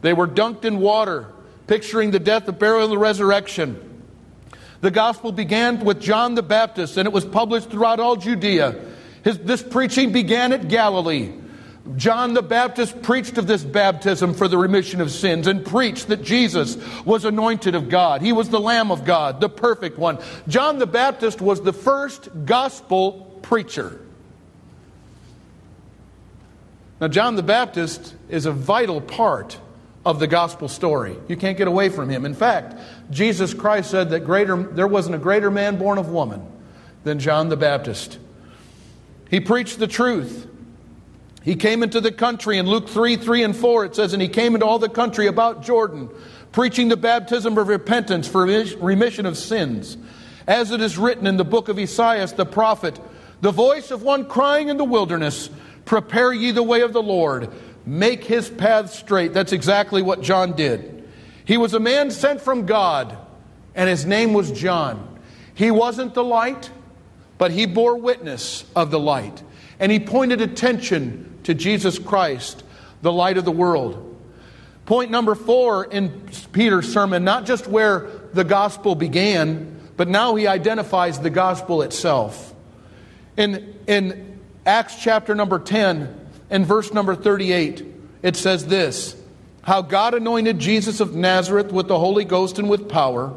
They 0.00 0.12
were 0.12 0.26
dunked 0.26 0.64
in 0.64 0.80
water 0.80 1.28
picturing 1.66 2.10
the 2.10 2.20
death, 2.20 2.46
the 2.46 2.52
burial, 2.52 2.84
and 2.84 2.92
the 2.92 2.98
resurrection. 2.98 3.91
The 4.82 4.90
gospel 4.90 5.30
began 5.30 5.84
with 5.84 6.00
John 6.00 6.34
the 6.34 6.42
Baptist, 6.42 6.96
and 6.96 7.06
it 7.06 7.12
was 7.12 7.24
published 7.24 7.70
throughout 7.70 8.00
all 8.00 8.16
Judea. 8.16 8.74
His, 9.22 9.38
this 9.38 9.62
preaching 9.62 10.12
began 10.12 10.52
at 10.52 10.66
Galilee. 10.66 11.32
John 11.96 12.34
the 12.34 12.42
Baptist 12.42 13.00
preached 13.00 13.38
of 13.38 13.46
this 13.46 13.62
baptism 13.62 14.34
for 14.34 14.48
the 14.48 14.58
remission 14.58 15.00
of 15.00 15.12
sins 15.12 15.46
and 15.46 15.64
preached 15.64 16.08
that 16.08 16.22
Jesus 16.22 16.76
was 17.04 17.24
anointed 17.24 17.76
of 17.76 17.88
God. 17.88 18.22
He 18.22 18.32
was 18.32 18.48
the 18.48 18.58
Lamb 18.58 18.90
of 18.90 19.04
God, 19.04 19.40
the 19.40 19.48
perfect 19.48 19.98
one. 19.98 20.18
John 20.48 20.80
the 20.80 20.86
Baptist 20.86 21.40
was 21.40 21.62
the 21.62 21.72
first 21.72 22.28
gospel 22.44 23.38
preacher. 23.42 24.00
Now, 27.00 27.06
John 27.08 27.36
the 27.36 27.42
Baptist 27.44 28.16
is 28.28 28.46
a 28.46 28.52
vital 28.52 29.00
part 29.00 29.58
of 30.04 30.18
the 30.18 30.26
gospel 30.26 30.68
story. 30.68 31.16
You 31.28 31.36
can't 31.36 31.56
get 31.56 31.68
away 31.68 31.88
from 31.88 32.08
him. 32.08 32.24
In 32.24 32.34
fact, 32.34 32.74
Jesus 33.10 33.54
Christ 33.54 33.90
said 33.90 34.10
that 34.10 34.20
greater, 34.20 34.56
there 34.56 34.86
wasn't 34.86 35.14
a 35.14 35.18
greater 35.18 35.50
man 35.50 35.78
born 35.78 35.98
of 35.98 36.08
woman 36.08 36.44
than 37.04 37.18
John 37.18 37.48
the 37.48 37.56
Baptist. 37.56 38.18
He 39.30 39.40
preached 39.40 39.78
the 39.78 39.86
truth. 39.86 40.48
He 41.42 41.56
came 41.56 41.82
into 41.82 42.00
the 42.00 42.12
country 42.12 42.58
in 42.58 42.66
Luke 42.66 42.88
3 42.88 43.16
3 43.16 43.44
and 43.44 43.56
4. 43.56 43.84
It 43.86 43.96
says, 43.96 44.12
And 44.12 44.22
he 44.22 44.28
came 44.28 44.54
into 44.54 44.66
all 44.66 44.78
the 44.78 44.88
country 44.88 45.26
about 45.26 45.62
Jordan, 45.62 46.08
preaching 46.52 46.88
the 46.88 46.96
baptism 46.96 47.56
of 47.56 47.68
repentance 47.68 48.28
for 48.28 48.44
remission 48.44 49.26
of 49.26 49.36
sins. 49.36 49.96
As 50.46 50.72
it 50.72 50.80
is 50.80 50.98
written 50.98 51.26
in 51.26 51.36
the 51.36 51.44
book 51.44 51.68
of 51.68 51.78
Esaias 51.78 52.32
the 52.32 52.46
prophet, 52.46 52.98
the 53.40 53.52
voice 53.52 53.90
of 53.90 54.02
one 54.02 54.28
crying 54.28 54.68
in 54.68 54.76
the 54.76 54.84
wilderness, 54.84 55.50
Prepare 55.84 56.32
ye 56.32 56.52
the 56.52 56.62
way 56.62 56.82
of 56.82 56.92
the 56.92 57.02
Lord 57.02 57.50
make 57.84 58.24
his 58.24 58.48
path 58.48 58.92
straight. 58.92 59.32
That's 59.32 59.52
exactly 59.52 60.02
what 60.02 60.22
John 60.22 60.52
did. 60.52 61.08
He 61.44 61.56
was 61.56 61.74
a 61.74 61.80
man 61.80 62.10
sent 62.10 62.40
from 62.40 62.66
God, 62.66 63.16
and 63.74 63.88
his 63.88 64.06
name 64.06 64.32
was 64.32 64.52
John. 64.52 65.20
He 65.54 65.70
wasn't 65.70 66.14
the 66.14 66.24
light, 66.24 66.70
but 67.38 67.50
he 67.50 67.66
bore 67.66 67.96
witness 67.96 68.64
of 68.76 68.90
the 68.90 69.00
light. 69.00 69.42
And 69.80 69.90
he 69.90 69.98
pointed 69.98 70.40
attention 70.40 71.40
to 71.44 71.54
Jesus 71.54 71.98
Christ, 71.98 72.62
the 73.02 73.12
light 73.12 73.36
of 73.36 73.44
the 73.44 73.52
world. 73.52 74.08
Point 74.86 75.10
number 75.10 75.34
four 75.34 75.84
in 75.84 76.28
Peter's 76.52 76.92
sermon, 76.92 77.24
not 77.24 77.46
just 77.46 77.66
where 77.66 78.08
the 78.32 78.44
gospel 78.44 78.94
began, 78.94 79.80
but 79.96 80.08
now 80.08 80.34
he 80.34 80.46
identifies 80.46 81.18
the 81.20 81.30
gospel 81.30 81.82
itself. 81.82 82.54
In, 83.36 83.76
in 83.86 84.40
Acts 84.66 84.96
chapter 85.00 85.34
number 85.34 85.58
10, 85.58 86.21
in 86.52 86.66
verse 86.66 86.92
number 86.92 87.16
38, 87.16 87.84
it 88.22 88.36
says 88.36 88.66
this 88.66 89.16
How 89.62 89.82
God 89.82 90.14
anointed 90.14 90.58
Jesus 90.58 91.00
of 91.00 91.16
Nazareth 91.16 91.72
with 91.72 91.88
the 91.88 91.98
Holy 91.98 92.24
Ghost 92.24 92.58
and 92.58 92.68
with 92.68 92.90
power, 92.90 93.34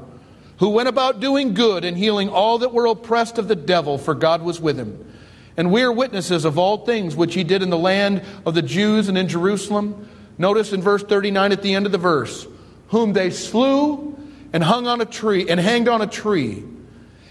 who 0.58 0.70
went 0.70 0.90
about 0.90 1.22
doing 1.22 1.54
good 1.54 1.86
and 1.86 1.98
healing 1.98 2.30
all 2.30 2.60
that 2.60 2.74
were 2.74 2.86
oppressed 2.86 3.38
of 3.38 3.48
the 3.48 3.56
devil, 3.56 3.98
for 3.98 4.14
God 4.14 4.44
was 4.44 4.60
with 4.60 4.78
him. 4.78 5.14
And 5.58 5.72
we 5.72 5.82
are 5.84 5.92
witnesses 5.92 6.44
of 6.44 6.60
all 6.60 6.86
things 6.86 7.16
which 7.16 7.34
he 7.34 7.46
did 7.46 7.64
in 7.64 7.70
the 7.70 7.78
land 7.78 8.22
of 8.46 8.54
the 8.54 8.62
Jews 8.62 9.08
and 9.08 9.18
in 9.18 9.30
Jerusalem. 9.30 10.10
Notice 10.38 10.74
in 10.74 10.82
verse 10.82 11.04
39 11.04 11.54
at 11.54 11.62
the 11.62 11.74
end 11.74 11.86
of 11.86 11.94
the 11.94 11.98
verse, 11.98 12.46
whom 12.90 13.14
they 13.14 13.30
slew 13.30 14.20
and 14.52 14.62
hung 14.62 14.88
on 14.88 15.00
a 15.00 15.06
tree 15.06 15.48
and 15.48 15.58
hanged 15.58 15.88
on 15.88 16.02
a 16.02 16.08
tree. 16.08 16.66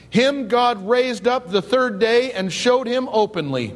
Him 0.09 0.49
God 0.49 0.88
raised 0.88 1.29
up 1.29 1.51
the 1.51 1.61
third 1.61 1.99
day 1.99 2.33
and 2.33 2.51
showed 2.51 2.87
him 2.87 3.07
openly 3.12 3.75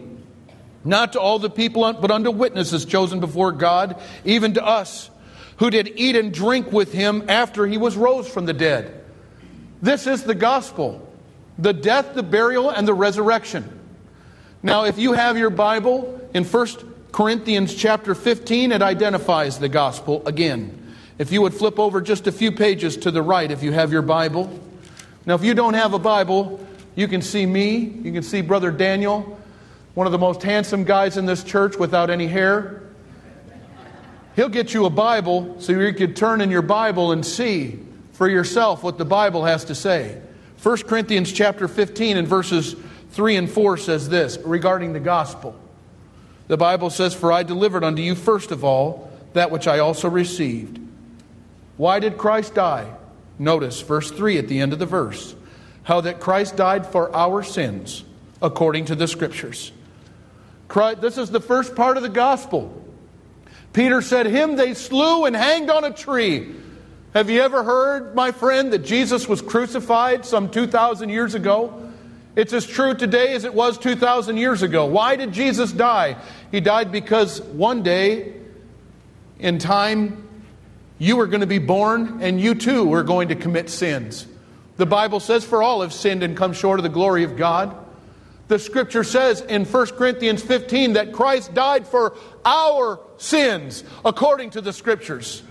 not 0.84 1.12
to 1.14 1.20
all 1.20 1.38
the 1.38 1.50
people, 1.50 1.92
but 1.92 2.10
unto 2.10 2.30
witnesses 2.30 2.84
chosen 2.84 3.20
before 3.20 3.52
God, 3.52 4.00
even 4.24 4.54
to 4.54 4.64
us, 4.64 5.10
who 5.58 5.70
did 5.70 5.92
eat 5.96 6.16
and 6.16 6.32
drink 6.32 6.72
with 6.72 6.92
him 6.92 7.24
after 7.28 7.66
he 7.66 7.78
was 7.78 7.96
rose 7.96 8.28
from 8.28 8.46
the 8.46 8.52
dead. 8.52 9.04
This 9.82 10.06
is 10.06 10.24
the 10.24 10.34
gospel 10.34 11.04
the 11.58 11.72
death, 11.72 12.14
the 12.14 12.22
burial, 12.22 12.70
and 12.70 12.86
the 12.86 12.94
resurrection. 12.94 13.80
Now, 14.62 14.84
if 14.84 14.96
you 14.96 15.12
have 15.12 15.36
your 15.36 15.50
Bible 15.50 16.28
in 16.32 16.44
1 16.44 16.68
Corinthians 17.10 17.74
chapter 17.74 18.14
15, 18.14 18.72
it 18.72 18.80
identifies 18.80 19.58
the 19.58 19.68
gospel 19.68 20.26
again. 20.26 20.94
If 21.18 21.32
you 21.32 21.42
would 21.42 21.54
flip 21.54 21.80
over 21.80 22.00
just 22.00 22.28
a 22.28 22.32
few 22.32 22.52
pages 22.52 22.96
to 22.98 23.10
the 23.10 23.22
right 23.22 23.50
if 23.50 23.62
you 23.62 23.72
have 23.72 23.92
your 23.92 24.02
Bible. 24.02 24.48
Now, 25.26 25.34
if 25.34 25.42
you 25.42 25.54
don't 25.54 25.74
have 25.74 25.94
a 25.94 25.98
Bible, 25.98 26.64
you 26.94 27.08
can 27.08 27.22
see 27.22 27.44
me, 27.44 27.78
you 27.78 28.12
can 28.12 28.22
see 28.22 28.40
Brother 28.40 28.70
Daniel, 28.70 29.37
one 29.98 30.06
of 30.06 30.12
the 30.12 30.16
most 30.16 30.44
handsome 30.44 30.84
guys 30.84 31.16
in 31.16 31.26
this 31.26 31.42
church 31.42 31.76
without 31.76 32.08
any 32.08 32.28
hair. 32.28 32.84
He'll 34.36 34.48
get 34.48 34.72
you 34.72 34.86
a 34.86 34.90
Bible 34.90 35.56
so 35.58 35.72
you 35.72 35.92
could 35.92 36.14
turn 36.14 36.40
in 36.40 36.52
your 36.52 36.62
Bible 36.62 37.10
and 37.10 37.26
see 37.26 37.80
for 38.12 38.28
yourself 38.28 38.84
what 38.84 38.96
the 38.96 39.04
Bible 39.04 39.44
has 39.44 39.64
to 39.64 39.74
say. 39.74 40.22
1 40.62 40.82
Corinthians 40.82 41.32
chapter 41.32 41.66
15 41.66 42.16
and 42.16 42.28
verses 42.28 42.76
3 43.10 43.34
and 43.34 43.50
4 43.50 43.76
says 43.76 44.08
this 44.08 44.38
regarding 44.44 44.92
the 44.92 45.00
gospel. 45.00 45.58
The 46.46 46.56
Bible 46.56 46.90
says, 46.90 47.12
For 47.12 47.32
I 47.32 47.42
delivered 47.42 47.82
unto 47.82 48.00
you 48.00 48.14
first 48.14 48.52
of 48.52 48.62
all 48.62 49.10
that 49.32 49.50
which 49.50 49.66
I 49.66 49.80
also 49.80 50.08
received. 50.08 50.78
Why 51.76 51.98
did 51.98 52.18
Christ 52.18 52.54
die? 52.54 52.88
Notice 53.36 53.80
verse 53.80 54.12
3 54.12 54.38
at 54.38 54.46
the 54.46 54.60
end 54.60 54.72
of 54.72 54.78
the 54.78 54.86
verse. 54.86 55.34
How 55.82 56.00
that 56.02 56.20
Christ 56.20 56.56
died 56.56 56.86
for 56.86 57.12
our 57.16 57.42
sins 57.42 58.04
according 58.40 58.84
to 58.84 58.94
the 58.94 59.08
Scriptures. 59.08 59.72
Christ, 60.68 61.00
this 61.00 61.18
is 61.18 61.30
the 61.30 61.40
first 61.40 61.74
part 61.74 61.96
of 61.96 62.02
the 62.02 62.08
gospel. 62.08 62.74
Peter 63.72 64.02
said, 64.02 64.26
Him 64.26 64.56
they 64.56 64.74
slew 64.74 65.24
and 65.24 65.34
hanged 65.34 65.70
on 65.70 65.84
a 65.84 65.90
tree. 65.90 66.54
Have 67.14 67.30
you 67.30 67.40
ever 67.40 67.62
heard, 67.62 68.14
my 68.14 68.32
friend, 68.32 68.72
that 68.72 68.80
Jesus 68.80 69.26
was 69.26 69.40
crucified 69.40 70.26
some 70.26 70.50
2,000 70.50 71.08
years 71.08 71.34
ago? 71.34 71.90
It's 72.36 72.52
as 72.52 72.66
true 72.66 72.94
today 72.94 73.32
as 73.32 73.44
it 73.44 73.54
was 73.54 73.78
2,000 73.78 74.36
years 74.36 74.62
ago. 74.62 74.86
Why 74.86 75.16
did 75.16 75.32
Jesus 75.32 75.72
die? 75.72 76.16
He 76.52 76.60
died 76.60 76.92
because 76.92 77.40
one 77.40 77.82
day 77.82 78.34
in 79.38 79.58
time 79.58 80.28
you 80.98 81.16
were 81.16 81.26
going 81.26 81.40
to 81.40 81.46
be 81.46 81.58
born 81.58 82.18
and 82.20 82.40
you 82.40 82.54
too 82.54 82.84
were 82.84 83.02
going 83.02 83.28
to 83.28 83.34
commit 83.34 83.70
sins. 83.70 84.26
The 84.76 84.86
Bible 84.86 85.18
says, 85.18 85.44
For 85.44 85.62
all 85.62 85.80
have 85.80 85.92
sinned 85.92 86.22
and 86.22 86.36
come 86.36 86.52
short 86.52 86.78
of 86.78 86.82
the 86.84 86.88
glory 86.90 87.24
of 87.24 87.36
God. 87.36 87.74
The 88.48 88.58
scripture 88.58 89.04
says 89.04 89.42
in 89.42 89.64
1 89.66 89.86
Corinthians 89.88 90.42
15 90.42 90.94
that 90.94 91.12
Christ 91.12 91.54
died 91.54 91.86
for 91.86 92.16
our 92.44 92.98
sins 93.18 93.84
according 94.04 94.50
to 94.50 94.60
the 94.60 94.72
scriptures. 94.72 95.42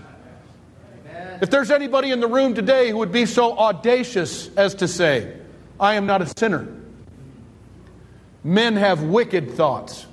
If 1.40 1.50
there's 1.50 1.70
anybody 1.70 2.10
in 2.10 2.20
the 2.20 2.26
room 2.26 2.54
today 2.54 2.90
who 2.90 2.98
would 2.98 3.12
be 3.12 3.26
so 3.26 3.56
audacious 3.56 4.54
as 4.56 4.74
to 4.76 4.88
say, 4.88 5.36
I 5.78 5.94
am 5.94 6.06
not 6.06 6.22
a 6.22 6.26
sinner, 6.36 6.68
men 8.42 8.76
have 8.76 9.02
wicked 9.02 9.52
thoughts. 9.52 10.06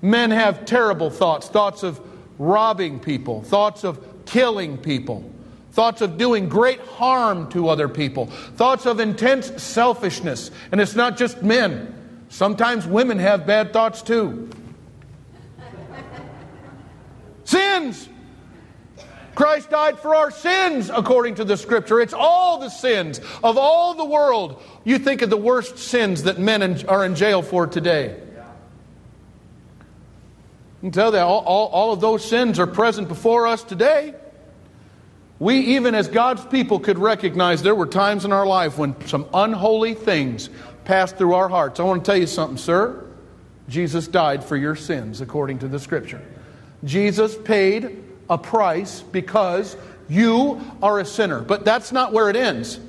Men 0.00 0.30
have 0.30 0.64
terrible 0.64 1.10
thoughts 1.10 1.48
thoughts 1.48 1.82
of 1.82 2.00
robbing 2.38 3.00
people, 3.00 3.42
thoughts 3.42 3.84
of 3.84 4.24
killing 4.26 4.78
people, 4.78 5.28
thoughts 5.72 6.00
of 6.00 6.18
doing 6.18 6.48
great 6.48 6.80
harm 6.80 7.50
to 7.50 7.68
other 7.68 7.88
people, 7.88 8.26
thoughts 8.26 8.86
of 8.86 9.00
intense 9.00 9.62
selfishness. 9.62 10.50
And 10.72 10.80
it's 10.80 10.94
not 10.94 11.16
just 11.16 11.42
men, 11.42 11.94
sometimes 12.28 12.86
women 12.86 13.18
have 13.18 13.46
bad 13.46 13.72
thoughts 13.72 14.02
too. 14.02 14.50
Sins. 17.44 18.08
Christ 19.38 19.70
died 19.70 20.00
for 20.00 20.16
our 20.16 20.32
sins, 20.32 20.90
according 20.92 21.36
to 21.36 21.44
the 21.44 21.56
scripture. 21.56 22.00
It's 22.00 22.12
all 22.12 22.58
the 22.58 22.70
sins 22.70 23.20
of 23.44 23.56
all 23.56 23.94
the 23.94 24.04
world. 24.04 24.60
You 24.82 24.98
think 24.98 25.22
of 25.22 25.30
the 25.30 25.36
worst 25.36 25.78
sins 25.78 26.24
that 26.24 26.40
men 26.40 26.84
are 26.88 27.04
in 27.04 27.14
jail 27.14 27.42
for 27.42 27.68
today. 27.68 28.20
I 30.78 30.80
can 30.80 30.90
tell 30.90 31.12
you, 31.12 31.20
all, 31.20 31.44
all, 31.44 31.68
all 31.68 31.92
of 31.92 32.00
those 32.00 32.24
sins 32.24 32.58
are 32.58 32.66
present 32.66 33.06
before 33.06 33.46
us 33.46 33.62
today. 33.62 34.16
We, 35.38 35.58
even 35.76 35.94
as 35.94 36.08
God's 36.08 36.44
people, 36.46 36.80
could 36.80 36.98
recognize 36.98 37.62
there 37.62 37.74
were 37.74 37.86
times 37.86 38.24
in 38.24 38.32
our 38.32 38.46
life 38.46 38.76
when 38.76 39.00
some 39.06 39.26
unholy 39.32 39.94
things 39.94 40.50
passed 40.84 41.16
through 41.16 41.34
our 41.34 41.48
hearts. 41.48 41.78
I 41.78 41.84
want 41.84 42.04
to 42.04 42.10
tell 42.10 42.18
you 42.18 42.26
something, 42.26 42.58
sir. 42.58 43.04
Jesus 43.68 44.08
died 44.08 44.42
for 44.42 44.56
your 44.56 44.74
sins, 44.74 45.20
according 45.20 45.60
to 45.60 45.68
the 45.68 45.78
scripture. 45.78 46.22
Jesus 46.84 47.36
paid 47.36 48.02
a 48.28 48.38
price 48.38 49.00
because 49.00 49.76
you 50.08 50.60
are 50.82 50.98
a 50.98 51.04
sinner. 51.04 51.40
But 51.40 51.64
that's 51.64 51.92
not 51.92 52.12
where 52.12 52.30
it 52.30 52.36
ends. 52.36 52.80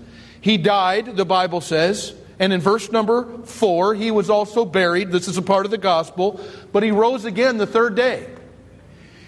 He 0.41 0.57
died, 0.57 1.17
the 1.17 1.25
Bible 1.25 1.61
says, 1.61 2.15
and 2.39 2.53
in 2.53 2.61
verse 2.61 2.91
number 2.91 3.43
four, 3.43 3.93
he 3.93 4.11
was 4.11 4.29
also 4.29 4.63
buried. 4.63 5.11
This 5.11 5.27
is 5.27 5.37
a 5.37 5.41
part 5.41 5.65
of 5.65 5.71
the 5.71 5.77
gospel, 5.77 6.39
but 6.71 6.83
he 6.83 6.91
rose 6.91 7.25
again 7.25 7.57
the 7.57 7.67
third 7.67 7.95
day. 7.95 8.27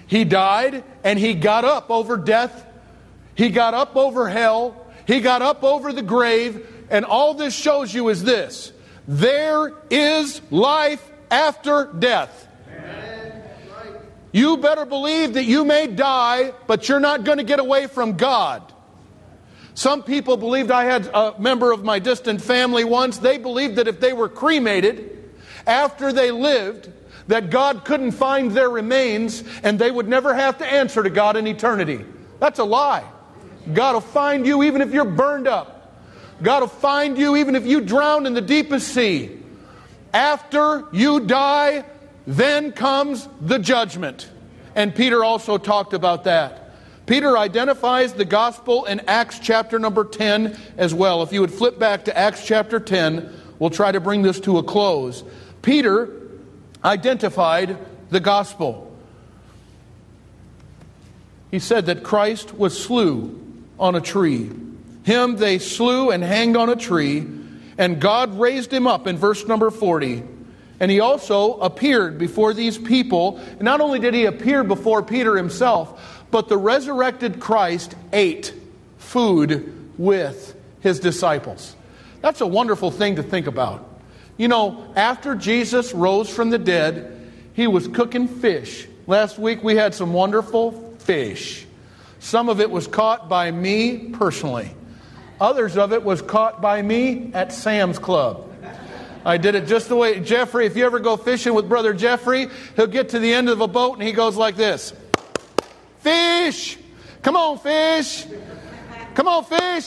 He 0.07 0.23
died 0.23 0.83
and 1.03 1.19
he 1.19 1.33
got 1.33 1.65
up 1.65 1.91
over 1.91 2.15
death, 2.15 2.65
he 3.41 3.49
got 3.49 3.73
up 3.73 3.95
over 3.95 4.29
hell, 4.29 4.85
he 5.07 5.19
got 5.19 5.41
up 5.41 5.63
over 5.63 5.91
the 5.91 6.03
grave, 6.03 6.63
and 6.91 7.03
all 7.03 7.33
this 7.33 7.55
shows 7.55 7.91
you 7.91 8.09
is 8.09 8.23
this 8.23 8.71
there 9.07 9.73
is 9.89 10.43
life 10.51 11.11
after 11.31 11.85
death. 11.85 12.47
You 14.31 14.57
better 14.57 14.85
believe 14.85 15.33
that 15.33 15.45
you 15.45 15.65
may 15.65 15.87
die, 15.87 16.53
but 16.67 16.87
you're 16.87 16.99
not 16.99 17.23
going 17.23 17.39
to 17.39 17.43
get 17.43 17.59
away 17.59 17.87
from 17.87 18.15
God. 18.15 18.61
Some 19.73 20.03
people 20.03 20.37
believed 20.37 20.69
I 20.69 20.83
had 20.83 21.09
a 21.11 21.33
member 21.39 21.71
of 21.71 21.83
my 21.83 21.97
distant 21.97 22.43
family 22.43 22.83
once. 22.83 23.17
They 23.17 23.39
believed 23.39 23.77
that 23.77 23.87
if 23.87 23.99
they 23.99 24.13
were 24.13 24.29
cremated 24.29 25.31
after 25.65 26.13
they 26.13 26.29
lived, 26.29 26.91
that 27.25 27.49
God 27.49 27.85
couldn't 27.85 28.11
find 28.11 28.51
their 28.51 28.69
remains 28.69 29.43
and 29.63 29.79
they 29.79 29.89
would 29.89 30.07
never 30.07 30.35
have 30.35 30.59
to 30.59 30.65
answer 30.71 31.01
to 31.01 31.09
God 31.09 31.37
in 31.37 31.47
eternity. 31.47 32.05
That's 32.39 32.59
a 32.59 32.63
lie. 32.63 33.03
God 33.73 33.93
will 33.93 34.01
find 34.01 34.45
you 34.45 34.63
even 34.63 34.81
if 34.81 34.93
you're 34.93 35.05
burned 35.05 35.47
up. 35.47 35.93
God 36.41 36.61
will 36.61 36.67
find 36.67 37.17
you 37.17 37.35
even 37.35 37.55
if 37.55 37.65
you 37.65 37.81
drown 37.81 38.25
in 38.25 38.33
the 38.33 38.41
deepest 38.41 38.87
sea. 38.89 39.37
After 40.13 40.85
you 40.91 41.21
die, 41.21 41.85
then 42.25 42.71
comes 42.71 43.27
the 43.39 43.59
judgment. 43.59 44.29
And 44.75 44.93
Peter 44.95 45.23
also 45.23 45.57
talked 45.57 45.93
about 45.93 46.23
that. 46.25 46.71
Peter 47.05 47.37
identifies 47.37 48.13
the 48.13 48.25
gospel 48.25 48.85
in 48.85 49.01
Acts 49.01 49.39
chapter 49.39 49.79
number 49.79 50.03
10 50.03 50.57
as 50.77 50.93
well. 50.93 51.23
If 51.23 51.33
you 51.33 51.41
would 51.41 51.51
flip 51.51 51.77
back 51.77 52.05
to 52.05 52.17
Acts 52.17 52.45
chapter 52.45 52.79
10, 52.79 53.33
we'll 53.59 53.69
try 53.69 53.91
to 53.91 53.99
bring 53.99 54.21
this 54.21 54.39
to 54.41 54.57
a 54.57 54.63
close. 54.63 55.23
Peter 55.61 56.09
identified 56.83 57.77
the 58.09 58.19
gospel. 58.19 58.87
He 61.49 61.59
said 61.59 61.87
that 61.87 62.03
Christ 62.03 62.53
was 62.53 62.81
slew 62.81 63.40
on 63.81 63.95
a 63.95 64.01
tree. 64.01 64.49
Him 65.03 65.35
they 65.35 65.59
slew 65.59 66.11
and 66.11 66.23
hanged 66.23 66.55
on 66.55 66.69
a 66.69 66.75
tree, 66.77 67.27
and 67.77 67.99
God 67.99 68.39
raised 68.39 68.71
him 68.71 68.87
up 68.87 69.07
in 69.07 69.17
verse 69.17 69.45
number 69.45 69.69
40 69.69 70.23
and 70.81 70.89
he 70.89 70.99
also 70.99 71.59
appeared 71.59 72.17
before 72.17 72.55
these 72.55 72.75
people. 72.75 73.39
Not 73.59 73.81
only 73.81 73.99
did 73.99 74.15
he 74.15 74.25
appear 74.25 74.63
before 74.63 75.03
Peter 75.03 75.37
himself, 75.37 76.25
but 76.31 76.49
the 76.49 76.57
resurrected 76.57 77.39
Christ 77.39 77.93
ate 78.11 78.51
food 78.97 79.91
with 79.99 80.55
his 80.79 80.99
disciples. 80.99 81.75
That's 82.21 82.41
a 82.41 82.47
wonderful 82.47 82.89
thing 82.89 83.17
to 83.17 83.23
think 83.23 83.45
about. 83.45 83.87
You 84.37 84.47
know, 84.47 84.91
after 84.95 85.35
Jesus 85.35 85.93
rose 85.93 86.33
from 86.33 86.49
the 86.49 86.57
dead, 86.57 87.29
he 87.53 87.67
was 87.67 87.87
cooking 87.87 88.27
fish. 88.27 88.87
Last 89.05 89.37
week 89.37 89.63
we 89.63 89.75
had 89.75 89.93
some 89.93 90.13
wonderful 90.13 90.95
fish. 90.97 91.67
Some 92.21 92.49
of 92.49 92.61
it 92.61 92.69
was 92.69 92.85
caught 92.85 93.27
by 93.27 93.49
me 93.49 94.09
personally. 94.09 94.71
Others 95.41 95.75
of 95.75 95.91
it 95.91 96.03
was 96.03 96.21
caught 96.21 96.61
by 96.61 96.79
me 96.79 97.31
at 97.33 97.51
Sam's 97.51 97.97
Club. 97.97 98.47
I 99.25 99.37
did 99.37 99.55
it 99.55 99.65
just 99.65 99.89
the 99.89 99.95
way 99.95 100.19
Jeffrey, 100.19 100.67
if 100.67 100.77
you 100.77 100.85
ever 100.85 100.99
go 100.99 101.17
fishing 101.17 101.55
with 101.55 101.67
Brother 101.67 101.93
Jeffrey, 101.93 102.47
he'll 102.75 102.85
get 102.85 103.09
to 103.09 103.19
the 103.19 103.33
end 103.33 103.49
of 103.49 103.59
a 103.59 103.67
boat 103.67 103.95
and 103.95 104.03
he 104.03 104.11
goes 104.11 104.37
like 104.37 104.55
this 104.55 104.93
Fish! 105.99 106.77
Come 107.23 107.35
on, 107.35 107.57
fish! 107.57 108.27
Come 109.15 109.27
on, 109.27 109.43
fish! 109.43 109.85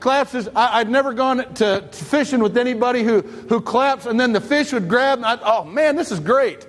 Claps 0.00 0.32
his. 0.32 0.48
I, 0.56 0.82
would 0.82 0.90
never 0.90 1.12
gone 1.12 1.38
to, 1.54 1.82
to, 1.82 2.04
fishing 2.04 2.40
with 2.40 2.56
anybody 2.56 3.04
who, 3.04 3.20
who 3.20 3.60
claps 3.60 4.06
and 4.06 4.18
then 4.18 4.32
the 4.32 4.40
fish 4.40 4.72
would 4.72 4.88
grab. 4.88 5.20
I, 5.22 5.38
oh 5.40 5.64
man, 5.64 5.94
this 5.94 6.10
is 6.10 6.18
great. 6.18 6.66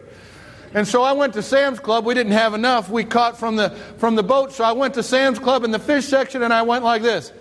And 0.74 0.88
so 0.88 1.04
I 1.04 1.12
went 1.12 1.34
to 1.34 1.44
Sam's 1.44 1.80
Club. 1.80 2.06
We 2.06 2.14
didn't 2.14 2.32
have 2.32 2.54
enough. 2.54 2.90
We 2.90 3.04
caught 3.04 3.38
from 3.38 3.58
the, 3.58 3.72
from 3.98 4.16
the 4.16 4.24
boat. 4.24 4.54
So 4.54 4.64
I 4.64 4.72
went 4.72 4.94
to 4.94 5.04
Sam's 5.04 5.38
Club 5.38 5.64
in 5.64 5.72
the 5.72 5.80
fish 5.80 6.06
section 6.06 6.44
and 6.44 6.54
I 6.54 6.62
went 6.62 6.84
like 6.84 7.02
this 7.02 7.32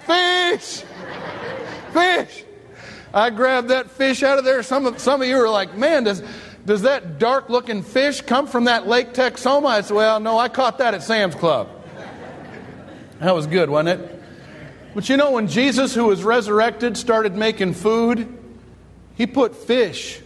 Fish! 0.00 0.84
Fish! 1.92 2.44
I 3.12 3.30
grabbed 3.30 3.68
that 3.68 3.90
fish 3.90 4.22
out 4.22 4.38
of 4.38 4.44
there. 4.44 4.62
Some 4.62 4.86
of, 4.86 4.98
some 4.98 5.20
of 5.20 5.28
you 5.28 5.36
are 5.36 5.48
like, 5.48 5.76
man, 5.76 6.04
does, 6.04 6.22
does 6.64 6.82
that 6.82 7.18
dark 7.18 7.48
looking 7.50 7.82
fish 7.82 8.22
come 8.22 8.46
from 8.46 8.64
that 8.64 8.86
Lake 8.86 9.12
Texoma? 9.12 9.66
I 9.66 9.80
said, 9.82 9.96
well, 9.96 10.20
no, 10.20 10.38
I 10.38 10.48
caught 10.48 10.78
that 10.78 10.94
at 10.94 11.02
Sam's 11.02 11.34
Club. 11.34 11.68
That 13.20 13.34
was 13.34 13.46
good, 13.46 13.68
wasn't 13.68 14.00
it? 14.00 14.22
But 14.94 15.08
you 15.08 15.16
know, 15.16 15.32
when 15.32 15.48
Jesus, 15.48 15.94
who 15.94 16.06
was 16.06 16.22
resurrected, 16.22 16.96
started 16.96 17.34
making 17.34 17.74
food, 17.74 18.38
He 19.16 19.26
put 19.26 19.54
fish 19.54 20.20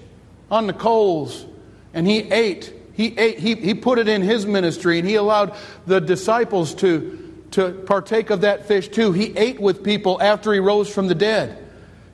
on 0.51 0.67
the 0.67 0.73
coals 0.73 1.47
and 1.95 2.07
he 2.07 2.19
ate. 2.31 2.73
He 2.95 3.19
ate, 3.19 3.39
he, 3.39 3.55
he 3.55 3.75
put 3.75 3.99
it 3.99 4.09
in 4.09 4.23
his 4.23 4.47
ministry 4.47 4.99
and 4.99 5.09
he 5.09 5.15
allowed 5.15 5.55
the 5.87 6.01
disciples 6.01 6.75
to, 6.77 7.45
to 7.53 7.73
partake 7.73 8.31
of 8.31 8.43
that 8.43 8.67
fish 8.67 8.89
too. 8.89 9.13
He 9.13 9.37
ate 9.37 9.61
with 9.61 9.83
people 9.83 10.21
after 10.21 10.53
he 10.53 10.59
rose 10.59 10.93
from 10.93 11.09
the 11.09 11.15
dead. 11.15 11.59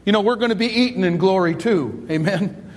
You 0.04 0.12
know, 0.12 0.20
we're 0.20 0.36
going 0.36 0.50
to 0.50 0.56
be 0.56 0.68
eaten 0.68 1.04
in 1.04 1.18
glory 1.18 1.54
too. 1.54 2.06
Amen. 2.10 2.72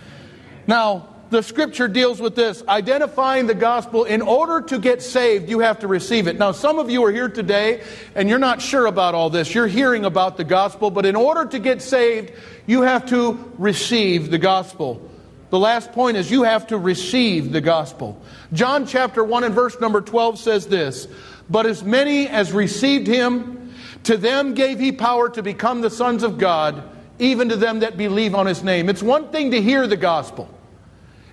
Now, 0.67 1.07
the 1.29 1.41
scripture 1.41 1.87
deals 1.87 2.19
with 2.19 2.35
this 2.35 2.61
identifying 2.67 3.47
the 3.47 3.55
gospel. 3.55 4.03
In 4.03 4.21
order 4.21 4.61
to 4.67 4.79
get 4.79 5.01
saved, 5.01 5.49
you 5.49 5.59
have 5.59 5.79
to 5.79 5.87
receive 5.87 6.27
it. 6.27 6.37
Now, 6.37 6.51
some 6.51 6.77
of 6.77 6.89
you 6.89 7.05
are 7.05 7.11
here 7.11 7.29
today 7.29 7.83
and 8.15 8.27
you're 8.27 8.37
not 8.37 8.61
sure 8.61 8.85
about 8.85 9.15
all 9.15 9.29
this. 9.29 9.55
You're 9.55 9.67
hearing 9.67 10.03
about 10.03 10.35
the 10.35 10.43
gospel, 10.43 10.91
but 10.91 11.05
in 11.05 11.15
order 11.15 11.45
to 11.45 11.59
get 11.59 11.81
saved, 11.81 12.33
you 12.67 12.81
have 12.81 13.05
to 13.07 13.53
receive 13.57 14.29
the 14.29 14.37
gospel. 14.37 15.09
The 15.51 15.59
last 15.59 15.91
point 15.91 16.15
is 16.15 16.31
you 16.31 16.43
have 16.43 16.67
to 16.67 16.77
receive 16.77 17.51
the 17.51 17.59
gospel. 17.59 18.19
John 18.53 18.87
chapter 18.87 19.21
1 19.21 19.43
and 19.43 19.53
verse 19.53 19.79
number 19.81 19.99
12 19.99 20.39
says 20.39 20.65
this 20.65 21.09
But 21.49 21.65
as 21.65 21.83
many 21.83 22.27
as 22.29 22.53
received 22.53 23.05
him, 23.05 23.73
to 24.03 24.15
them 24.15 24.53
gave 24.53 24.79
he 24.79 24.93
power 24.93 25.29
to 25.29 25.43
become 25.43 25.81
the 25.81 25.89
sons 25.89 26.23
of 26.23 26.37
God, 26.37 26.81
even 27.19 27.49
to 27.49 27.57
them 27.57 27.79
that 27.79 27.97
believe 27.97 28.33
on 28.33 28.45
his 28.45 28.63
name. 28.63 28.87
It's 28.87 29.03
one 29.03 29.29
thing 29.29 29.51
to 29.51 29.61
hear 29.61 29.87
the 29.87 29.97
gospel. 29.97 30.49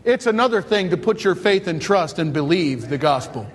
It's 0.04 0.26
another 0.26 0.62
thing 0.62 0.90
to 0.90 0.96
put 0.96 1.22
your 1.22 1.36
faith 1.36 1.68
and 1.68 1.80
trust 1.80 2.18
and 2.18 2.32
believe 2.32 2.88
the 2.88 2.98
gospel. 2.98 3.46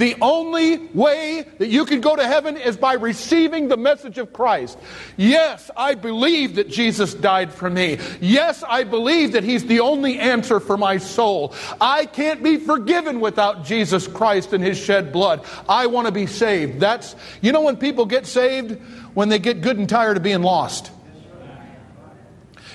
The 0.00 0.16
only 0.22 0.78
way 0.94 1.44
that 1.58 1.68
you 1.68 1.84
can 1.84 2.00
go 2.00 2.16
to 2.16 2.26
heaven 2.26 2.56
is 2.56 2.78
by 2.78 2.94
receiving 2.94 3.68
the 3.68 3.76
message 3.76 4.16
of 4.16 4.32
Christ. 4.32 4.78
Yes, 5.18 5.70
I 5.76 5.94
believe 5.94 6.54
that 6.54 6.70
Jesus 6.70 7.12
died 7.12 7.52
for 7.52 7.68
me. 7.68 7.98
Yes, 8.18 8.64
I 8.66 8.84
believe 8.84 9.32
that 9.32 9.44
He's 9.44 9.66
the 9.66 9.80
only 9.80 10.18
answer 10.18 10.58
for 10.58 10.78
my 10.78 10.96
soul. 10.96 11.54
I 11.82 12.06
can't 12.06 12.42
be 12.42 12.56
forgiven 12.56 13.20
without 13.20 13.66
Jesus 13.66 14.08
Christ 14.08 14.54
and 14.54 14.64
His 14.64 14.78
shed 14.78 15.12
blood. 15.12 15.44
I 15.68 15.84
want 15.84 16.06
to 16.06 16.12
be 16.12 16.24
saved. 16.24 16.80
That's, 16.80 17.14
you 17.42 17.52
know, 17.52 17.60
when 17.60 17.76
people 17.76 18.06
get 18.06 18.24
saved, 18.24 18.80
when 19.12 19.28
they 19.28 19.38
get 19.38 19.60
good 19.60 19.76
and 19.76 19.86
tired 19.86 20.16
of 20.16 20.22
being 20.22 20.40
lost. 20.40 20.92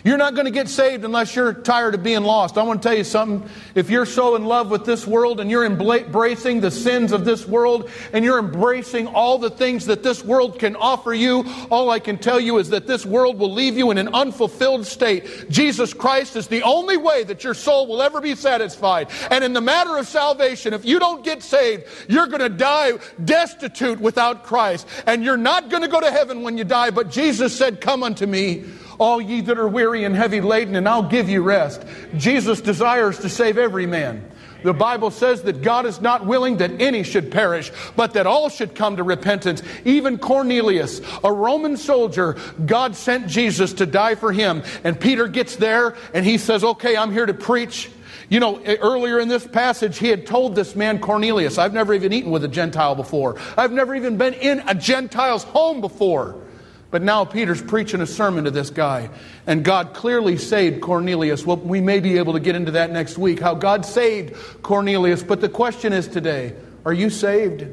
You're 0.06 0.18
not 0.18 0.36
going 0.36 0.46
to 0.46 0.52
get 0.52 0.70
saved 0.70 1.04
unless 1.04 1.36
you're 1.36 1.52
tired 1.52 1.96
of 1.96 2.04
being 2.04 2.22
lost. 2.22 2.60
I 2.60 2.64
want 2.64 2.84
to 2.84 2.88
tell 2.88 2.96
you 2.96 3.04
something. 3.04 3.50
If 3.74 3.90
you're 3.90 4.06
so 4.06 4.36
in 4.36 4.46
love 4.46 4.70
with 4.70 4.86
this 4.86 5.08
world 5.08 5.40
and 5.40 5.50
you're 5.50 5.66
embracing 5.66 6.62
the 6.62 6.70
sins 6.70 7.12
of 7.12 7.26
this 7.26 7.48
world 7.48 7.90
and 8.14 8.24
you're 8.24 8.38
embracing 8.38 9.08
all 9.08 9.40
the 9.40 9.50
things 9.50 9.88
that 9.88 10.04
this 10.04 10.24
world 10.24 10.60
can 10.60 10.76
offer 10.76 11.12
you, 11.12 11.44
all 11.72 11.90
I 11.90 11.98
can 11.98 12.20
tell 12.20 12.40
you 12.40 12.60
is 12.60 12.70
that 12.70 12.86
this 12.86 13.04
world 13.04 13.40
will 13.40 13.52
leave 13.52 13.80
you 13.80 13.90
in 13.90 13.98
an 13.98 14.10
unfulfilled 14.10 14.86
state. 14.86 15.50
Jesus 15.50 15.92
Christ 15.92 16.36
is 16.36 16.50
the 16.50 16.62
only 16.62 16.98
way 16.98 17.24
that 17.24 17.44
your 17.44 17.56
soul 17.56 17.88
will 17.88 18.04
ever 18.04 18.22
be 18.22 18.36
satisfied. 18.36 19.10
And 19.32 19.44
in 19.44 19.54
the 19.54 19.62
matter 19.62 19.98
of 19.98 20.08
salvation, 20.08 20.76
if 20.76 20.86
you 20.86 21.00
don't 21.00 21.24
get 21.24 21.42
saved, 21.42 21.86
you're 22.08 22.28
going 22.28 22.42
to 22.42 22.50
die 22.50 22.92
destitute 23.24 24.00
without 24.00 24.44
Christ. 24.44 24.88
And 25.08 25.24
you're 25.24 25.36
not 25.36 25.72
going 25.72 25.82
to 25.82 25.90
go 25.90 26.00
to 26.00 26.12
heaven 26.12 26.44
when 26.44 26.60
you 26.60 26.64
die. 26.64 26.92
But 26.92 27.10
Jesus 27.10 27.58
said, 27.58 27.82
Come 27.82 28.04
unto 28.04 28.28
me 28.28 28.66
all 28.98 29.22
ye 29.22 29.42
that 29.42 29.58
are 29.58 29.68
weary 29.68 30.04
and 30.04 30.16
heavy 30.16 30.42
laden, 30.42 30.76
and 30.76 30.88
I'll 30.88 31.10
give 31.10 31.30
you 31.30 31.42
rest. 31.42 31.84
Jesus 32.18 32.62
desires 32.62 33.20
to 33.20 33.30
save 33.30 33.58
every 33.58 33.86
man. 33.86 34.32
The 34.66 34.74
Bible 34.74 35.12
says 35.12 35.44
that 35.44 35.62
God 35.62 35.86
is 35.86 36.02
not 36.02 36.26
willing 36.26 36.58
that 36.58 36.82
any 36.82 37.04
should 37.04 37.32
perish, 37.32 37.72
but 37.96 38.14
that 38.14 38.26
all 38.26 38.50
should 38.50 38.74
come 38.74 38.98
to 38.98 39.04
repentance. 39.04 39.62
Even 39.86 40.18
Cornelius, 40.18 41.02
a 41.24 41.32
Roman 41.32 41.78
soldier, 41.78 42.36
God 42.66 42.96
sent 42.96 43.28
Jesus 43.28 43.74
to 43.74 43.86
die 43.86 44.16
for 44.16 44.32
him. 44.32 44.64
And 44.84 45.00
Peter 45.00 45.28
gets 45.28 45.56
there 45.58 45.96
and 46.16 46.26
he 46.26 46.40
says, 46.40 46.64
Okay, 46.64 46.98
I'm 46.98 47.12
here 47.12 47.28
to 47.28 47.34
preach. 47.34 47.92
You 48.28 48.40
know, 48.40 48.58
eh, 48.58 48.78
earlier 48.82 49.20
in 49.20 49.28
this 49.28 49.46
passage, 49.46 50.00
he 50.00 50.08
had 50.08 50.26
told 50.26 50.56
this 50.56 50.76
man 50.76 50.98
Cornelius, 51.00 51.60
I've 51.60 51.74
never 51.74 51.94
even 51.94 52.12
eaten 52.12 52.32
with 52.32 52.44
a 52.44 52.48
Gentile 52.48 52.96
before. 52.96 53.38
I've 53.56 53.72
never 53.72 53.94
even 53.94 54.18
been 54.18 54.34
in 54.34 54.64
a 54.68 54.74
Gentile's 54.74 55.44
home 55.44 55.80
before. 55.80 56.42
But 56.92 57.02
now 57.02 57.26
Peter's 57.26 57.62
preaching 57.62 58.02
a 58.02 58.06
sermon 58.06 58.46
to 58.46 58.52
this 58.52 58.70
guy, 58.70 59.10
and 59.48 59.66
God 59.66 59.94
clearly 59.94 60.38
saved 60.38 60.82
Cornelius. 60.82 61.46
Well, 61.46 61.58
we 61.58 61.82
may 61.82 62.00
be 62.00 62.18
able 62.18 62.34
to 62.34 62.40
get 62.40 62.56
into 62.56 62.72
that 62.72 62.92
next 62.92 63.18
week, 63.18 63.40
how 63.40 63.56
God 63.56 63.86
saved 63.86 64.36
Cornelius. 64.62 65.24
But 65.24 65.42
the 65.42 65.50
question 65.50 65.94
is 65.94 66.08
today 66.08 66.54
are 66.86 66.94
you 66.94 67.10
saved? 67.10 67.68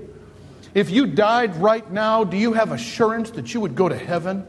If 0.75 0.91
you 0.91 1.07
died 1.07 1.57
right 1.57 1.89
now, 1.91 2.25
do 2.25 2.37
you 2.37 2.55
have 2.55 2.73
assurance 2.73 3.31
that 3.33 3.53
you 3.53 3.61
would 3.61 3.75
go 3.75 3.89
to 3.89 3.97
heaven? 3.97 4.47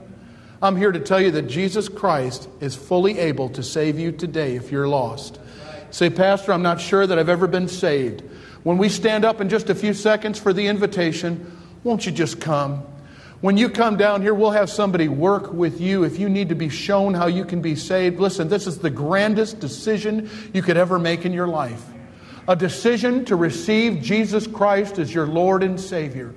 I'm 0.61 0.77
here 0.77 0.93
to 0.93 0.99
tell 1.01 1.19
you 1.19 1.31
that 1.31 1.43
Jesus 1.43 1.89
Christ 1.89 2.47
is 2.61 2.73
fully 2.73 3.19
able 3.19 3.49
to 3.49 3.63
save 3.63 3.99
you 3.99 4.13
today 4.13 4.55
if 4.55 4.71
you're 4.71 4.87
lost. 4.87 5.37
Say, 5.91 6.09
Pastor, 6.09 6.53
I'm 6.53 6.61
not 6.61 6.79
sure 6.79 7.05
that 7.05 7.19
I've 7.19 7.27
ever 7.27 7.47
been 7.47 7.67
saved. 7.67 8.23
When 8.63 8.77
we 8.77 8.87
stand 8.87 9.25
up 9.25 9.41
in 9.41 9.49
just 9.49 9.69
a 9.69 9.75
few 9.75 9.93
seconds 9.93 10.39
for 10.39 10.53
the 10.53 10.67
invitation, 10.67 11.51
won't 11.83 12.05
you 12.05 12.13
just 12.13 12.39
come? 12.39 12.83
When 13.43 13.57
you 13.57 13.67
come 13.67 13.97
down 13.97 14.21
here, 14.21 14.33
we'll 14.33 14.51
have 14.51 14.69
somebody 14.69 15.09
work 15.09 15.51
with 15.51 15.81
you 15.81 16.05
if 16.05 16.17
you 16.17 16.29
need 16.29 16.47
to 16.47 16.55
be 16.55 16.69
shown 16.69 17.13
how 17.13 17.27
you 17.27 17.43
can 17.43 17.61
be 17.61 17.75
saved. 17.75 18.17
Listen, 18.17 18.47
this 18.47 18.67
is 18.67 18.77
the 18.77 18.89
grandest 18.89 19.59
decision 19.59 20.29
you 20.53 20.61
could 20.61 20.77
ever 20.77 20.97
make 20.97 21.25
in 21.25 21.33
your 21.33 21.49
life 21.49 21.83
a 22.47 22.55
decision 22.55 23.25
to 23.25 23.35
receive 23.35 24.01
Jesus 24.01 24.47
Christ 24.47 24.97
as 24.97 25.13
your 25.13 25.27
Lord 25.27 25.61
and 25.61 25.77
Savior. 25.77 26.33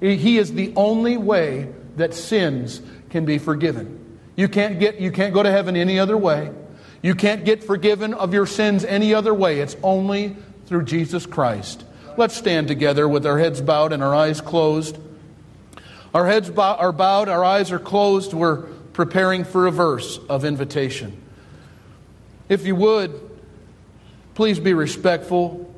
He 0.00 0.36
is 0.36 0.52
the 0.52 0.72
only 0.74 1.16
way 1.16 1.72
that 1.94 2.12
sins 2.12 2.82
can 3.10 3.24
be 3.24 3.38
forgiven. 3.38 4.18
You 4.34 4.48
can't, 4.48 4.80
get, 4.80 4.98
you 4.98 5.12
can't 5.12 5.32
go 5.32 5.44
to 5.44 5.52
heaven 5.52 5.76
any 5.76 6.00
other 6.00 6.18
way. 6.18 6.50
You 7.02 7.14
can't 7.14 7.44
get 7.44 7.62
forgiven 7.62 8.14
of 8.14 8.34
your 8.34 8.46
sins 8.46 8.84
any 8.84 9.14
other 9.14 9.32
way. 9.32 9.60
It's 9.60 9.76
only 9.84 10.36
through 10.66 10.86
Jesus 10.86 11.24
Christ. 11.24 11.84
Let's 12.16 12.34
stand 12.34 12.66
together 12.66 13.06
with 13.06 13.24
our 13.26 13.38
heads 13.38 13.60
bowed 13.60 13.92
and 13.92 14.02
our 14.02 14.12
eyes 14.12 14.40
closed. 14.40 14.98
Our 16.18 16.26
heads 16.26 16.50
are 16.50 16.90
bowed, 16.90 17.28
our 17.28 17.44
eyes 17.44 17.70
are 17.70 17.78
closed. 17.78 18.34
We're 18.34 18.62
preparing 18.92 19.44
for 19.44 19.68
a 19.68 19.70
verse 19.70 20.18
of 20.28 20.44
invitation. 20.44 21.16
If 22.48 22.66
you 22.66 22.74
would, 22.74 23.38
please 24.34 24.58
be 24.58 24.74
respectful 24.74 25.72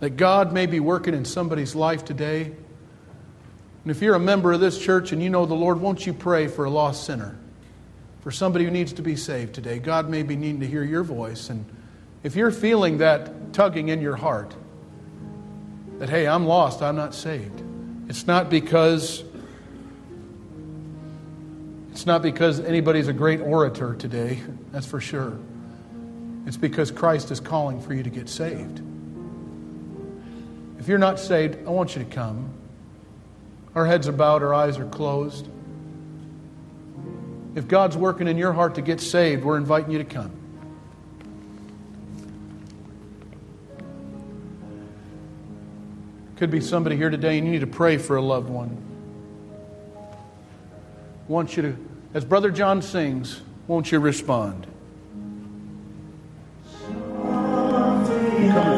that 0.00 0.16
God 0.16 0.54
may 0.54 0.64
be 0.64 0.80
working 0.80 1.12
in 1.12 1.26
somebody's 1.26 1.74
life 1.74 2.06
today. 2.06 2.44
And 2.44 3.90
if 3.90 4.00
you're 4.00 4.14
a 4.14 4.18
member 4.18 4.54
of 4.54 4.60
this 4.60 4.78
church 4.78 5.12
and 5.12 5.22
you 5.22 5.28
know 5.28 5.44
the 5.44 5.52
Lord, 5.52 5.82
won't 5.82 6.06
you 6.06 6.14
pray 6.14 6.46
for 6.48 6.64
a 6.64 6.70
lost 6.70 7.04
sinner? 7.04 7.36
For 8.22 8.30
somebody 8.30 8.64
who 8.64 8.70
needs 8.70 8.94
to 8.94 9.02
be 9.02 9.16
saved 9.16 9.54
today. 9.54 9.80
God 9.80 10.08
may 10.08 10.22
be 10.22 10.34
needing 10.34 10.60
to 10.60 10.66
hear 10.66 10.82
your 10.82 11.04
voice. 11.04 11.50
And 11.50 11.66
if 12.22 12.36
you're 12.36 12.50
feeling 12.50 12.96
that 12.98 13.52
tugging 13.52 13.88
in 13.88 14.00
your 14.00 14.16
heart, 14.16 14.56
that, 15.98 16.08
hey, 16.08 16.26
I'm 16.26 16.46
lost, 16.46 16.80
I'm 16.80 16.96
not 16.96 17.14
saved. 17.14 17.63
It's 18.08 18.26
not 18.26 18.50
because 18.50 19.24
it's 21.92 22.06
not 22.06 22.22
because 22.22 22.58
anybody's 22.60 23.08
a 23.08 23.12
great 23.12 23.40
orator 23.40 23.94
today, 23.94 24.40
that's 24.72 24.86
for 24.86 25.00
sure. 25.00 25.38
It's 26.46 26.56
because 26.56 26.90
Christ 26.90 27.30
is 27.30 27.40
calling 27.40 27.80
for 27.80 27.94
you 27.94 28.02
to 28.02 28.10
get 28.10 28.28
saved. 28.28 28.82
If 30.78 30.88
you're 30.88 30.98
not 30.98 31.18
saved, 31.18 31.66
I 31.66 31.70
want 31.70 31.96
you 31.96 32.04
to 32.04 32.10
come. 32.10 32.50
Our 33.74 33.86
heads 33.86 34.08
are 34.08 34.12
bowed, 34.12 34.42
our 34.42 34.52
eyes 34.52 34.78
are 34.78 34.86
closed. 34.86 35.48
If 37.54 37.68
God's 37.68 37.96
working 37.96 38.28
in 38.28 38.36
your 38.36 38.52
heart 38.52 38.74
to 38.74 38.82
get 38.82 39.00
saved, 39.00 39.44
we're 39.44 39.56
inviting 39.56 39.92
you 39.92 39.98
to 39.98 40.04
come. 40.04 40.32
Could 46.44 46.50
be 46.50 46.60
somebody 46.60 46.96
here 46.96 47.08
today 47.08 47.38
and 47.38 47.46
you 47.46 47.54
need 47.54 47.62
to 47.62 47.66
pray 47.66 47.96
for 47.96 48.16
a 48.16 48.20
loved 48.20 48.50
one. 48.50 48.76
want 51.26 51.56
you 51.56 51.62
to, 51.62 51.88
as 52.12 52.22
Brother 52.22 52.50
John 52.50 52.82
sings, 52.82 53.40
won't 53.66 53.90
you 53.90 53.98
respond? 53.98 54.66
Jesus 58.36 58.73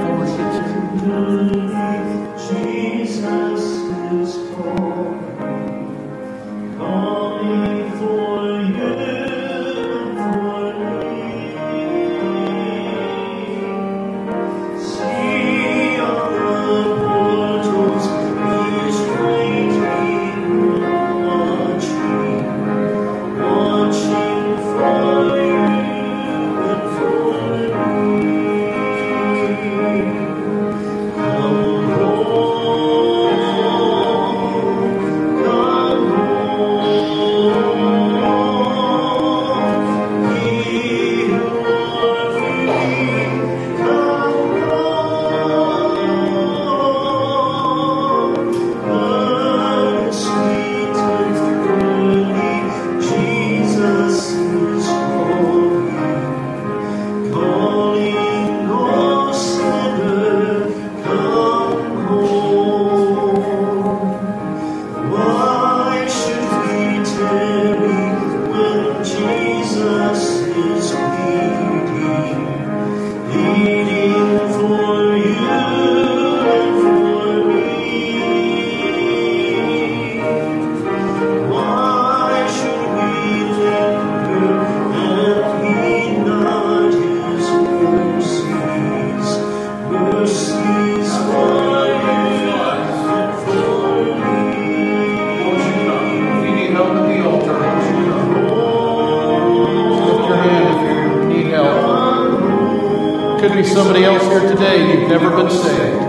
somebody 103.65 104.05
else 104.05 104.23
here 104.25 104.41
today, 104.41 104.93
you've 104.93 105.09
never 105.09 105.31
been 105.31 105.51
saved. 105.51 106.01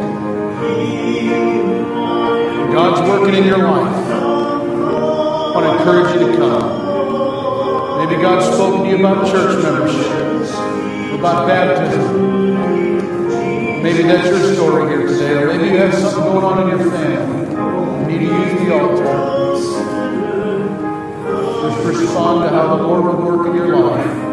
God's 2.73 3.09
working 3.09 3.35
in 3.35 3.43
your 3.45 3.59
life. 3.59 3.93
I 4.07 5.51
want 5.53 5.65
to 5.65 5.71
encourage 5.77 6.13
you 6.13 6.31
to 6.31 6.37
come. 6.37 8.05
Maybe 8.05 8.21
God's 8.21 8.45
spoken 8.53 8.83
to 8.83 8.89
you 8.89 8.97
about 8.97 9.27
church 9.27 9.63
membership, 9.63 10.11
about 11.19 11.47
baptism. 11.47 12.37
Maybe 13.81 14.03
that's 14.03 14.27
your 14.27 14.53
story 14.55 14.89
here 14.89 15.07
today, 15.07 15.33
or 15.33 15.47
maybe 15.47 15.69
you 15.69 15.77
have 15.77 15.93
something 15.93 16.23
going 16.23 16.43
on 16.43 16.61
in 16.63 16.77
your 16.77 16.91
family. 16.91 18.13
You 18.13 18.19
need 18.19 18.27
to 18.27 18.33
use 18.35 18.53
the 18.61 18.73
altar. 18.73 19.05
Just 21.61 21.85
respond 21.85 22.43
to 22.43 22.49
how 22.49 22.75
the 22.75 22.83
Lord 22.83 23.03
will 23.05 23.25
work 23.25 23.47
in 23.47 23.55
your 23.55 23.77
life. 23.77 24.26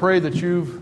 Pray 0.00 0.18
that 0.18 0.36
you've 0.36 0.80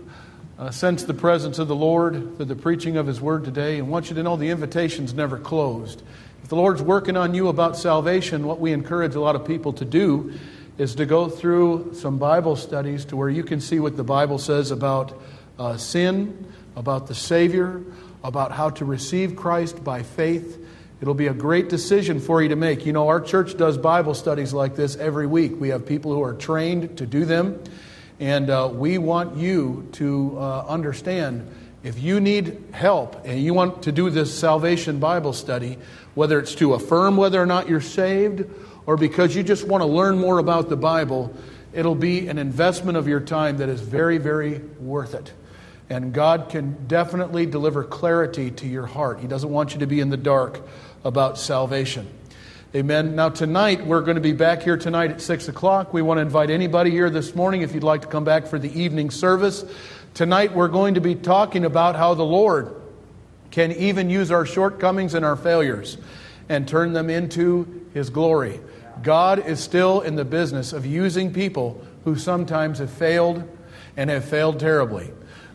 uh, 0.57 0.71
sensed 0.71 1.05
the 1.05 1.13
presence 1.13 1.59
of 1.59 1.67
the 1.67 1.75
Lord 1.75 2.37
through 2.37 2.45
the 2.45 2.55
preaching 2.55 2.95
of 2.95 3.05
His 3.05 3.19
Word 3.19 3.43
today, 3.43 3.77
and 3.77 3.89
want 3.89 4.09
you 4.09 4.15
to 4.15 4.23
know 4.23 4.37
the 4.37 4.47
invitation's 4.47 5.13
never 5.13 5.37
closed. 5.37 6.01
If 6.41 6.47
the 6.47 6.55
Lord's 6.55 6.81
working 6.81 7.17
on 7.17 7.33
you 7.33 7.49
about 7.49 7.75
salvation, 7.75 8.47
what 8.47 8.61
we 8.61 8.71
encourage 8.71 9.15
a 9.15 9.19
lot 9.19 9.35
of 9.35 9.45
people 9.45 9.73
to 9.73 9.83
do 9.83 10.39
is 10.77 10.95
to 10.95 11.05
go 11.05 11.27
through 11.27 11.95
some 11.95 12.17
Bible 12.17 12.55
studies 12.55 13.03
to 13.05 13.17
where 13.17 13.27
you 13.27 13.43
can 13.43 13.59
see 13.59 13.81
what 13.81 13.97
the 13.97 14.05
Bible 14.05 14.37
says 14.37 14.71
about 14.71 15.21
uh, 15.59 15.75
sin, 15.75 16.49
about 16.77 17.07
the 17.07 17.15
Savior, 17.15 17.83
about 18.23 18.53
how 18.53 18.69
to 18.69 18.85
receive 18.85 19.35
Christ 19.35 19.83
by 19.83 20.01
faith. 20.01 20.65
It'll 21.01 21.13
be 21.13 21.27
a 21.27 21.33
great 21.33 21.67
decision 21.67 22.21
for 22.21 22.41
you 22.41 22.47
to 22.47 22.55
make. 22.55 22.85
You 22.85 22.93
know, 22.93 23.09
our 23.09 23.19
church 23.19 23.57
does 23.57 23.77
Bible 23.77 24.13
studies 24.13 24.53
like 24.53 24.77
this 24.77 24.95
every 24.95 25.27
week. 25.27 25.59
We 25.59 25.69
have 25.69 25.85
people 25.85 26.13
who 26.13 26.23
are 26.23 26.35
trained 26.35 26.99
to 26.99 27.05
do 27.05 27.25
them, 27.25 27.61
and 28.19 28.49
uh, 28.49 28.69
we 28.71 28.97
want 28.97 29.37
you 29.37 29.87
to 29.93 30.37
uh, 30.37 30.65
understand 30.67 31.49
if 31.83 31.97
you 31.99 32.19
need 32.19 32.61
help 32.71 33.25
and 33.25 33.41
you 33.41 33.53
want 33.53 33.83
to 33.83 33.91
do 33.91 34.09
this 34.09 34.37
salvation 34.37 34.99
Bible 34.99 35.31
study, 35.31 35.77
whether 36.15 36.37
it's 36.37 36.55
to 36.55 36.73
affirm 36.73 37.15
whether 37.15 37.41
or 37.41 37.45
not 37.45 37.69
you're 37.69 37.79
saved 37.79 38.45
or 38.85 38.97
because 38.97 39.35
you 39.35 39.43
just 39.43 39.65
want 39.65 39.81
to 39.81 39.85
learn 39.85 40.17
more 40.17 40.39
about 40.39 40.67
the 40.67 40.75
Bible, 40.75 41.33
it'll 41.71 41.95
be 41.95 42.27
an 42.27 42.37
investment 42.37 42.97
of 42.97 43.07
your 43.07 43.21
time 43.21 43.57
that 43.57 43.69
is 43.69 43.79
very, 43.79 44.17
very 44.17 44.59
worth 44.79 45.13
it. 45.13 45.31
And 45.89 46.13
God 46.13 46.49
can 46.49 46.87
definitely 46.87 47.45
deliver 47.45 47.83
clarity 47.85 48.51
to 48.51 48.67
your 48.67 48.85
heart. 48.85 49.21
He 49.21 49.27
doesn't 49.27 49.49
want 49.49 49.73
you 49.73 49.79
to 49.79 49.87
be 49.87 50.01
in 50.01 50.09
the 50.09 50.17
dark 50.17 50.61
about 51.05 51.37
salvation. 51.37 52.07
Amen. 52.75 53.15
Now, 53.15 53.29
tonight, 53.29 53.83
we're 53.83 54.01
going 54.01 54.13
to 54.13 54.21
be 54.21 54.31
back 54.31 54.61
here 54.61 54.77
tonight 54.77 55.09
at 55.09 55.21
6 55.21 55.47
o'clock. 55.47 55.91
We 55.91 56.03
want 56.03 56.19
to 56.19 56.21
invite 56.21 56.51
anybody 56.51 56.91
here 56.91 57.09
this 57.09 57.33
morning 57.33 57.63
if 57.63 57.73
you'd 57.73 57.81
like 57.81 58.03
to 58.03 58.07
come 58.07 58.23
back 58.23 58.45
for 58.45 58.59
the 58.59 58.71
evening 58.79 59.09
service. 59.09 59.65
Tonight, 60.13 60.53
we're 60.53 60.67
going 60.67 60.93
to 60.93 61.01
be 61.01 61.15
talking 61.15 61.65
about 61.65 61.95
how 61.95 62.13
the 62.13 62.21
Lord 62.21 62.79
can 63.49 63.71
even 63.71 64.11
use 64.11 64.29
our 64.29 64.45
shortcomings 64.45 65.15
and 65.15 65.25
our 65.25 65.35
failures 65.35 65.97
and 66.47 66.67
turn 66.67 66.93
them 66.93 67.09
into 67.09 67.87
His 67.95 68.11
glory. 68.11 68.59
God 69.01 69.47
is 69.47 69.59
still 69.59 70.01
in 70.01 70.15
the 70.15 70.23
business 70.23 70.71
of 70.71 70.85
using 70.85 71.33
people 71.33 71.83
who 72.03 72.15
sometimes 72.15 72.77
have 72.77 72.91
failed 72.91 73.49
and 73.97 74.11
have 74.11 74.25
failed 74.25 74.59
terribly. 74.59 75.11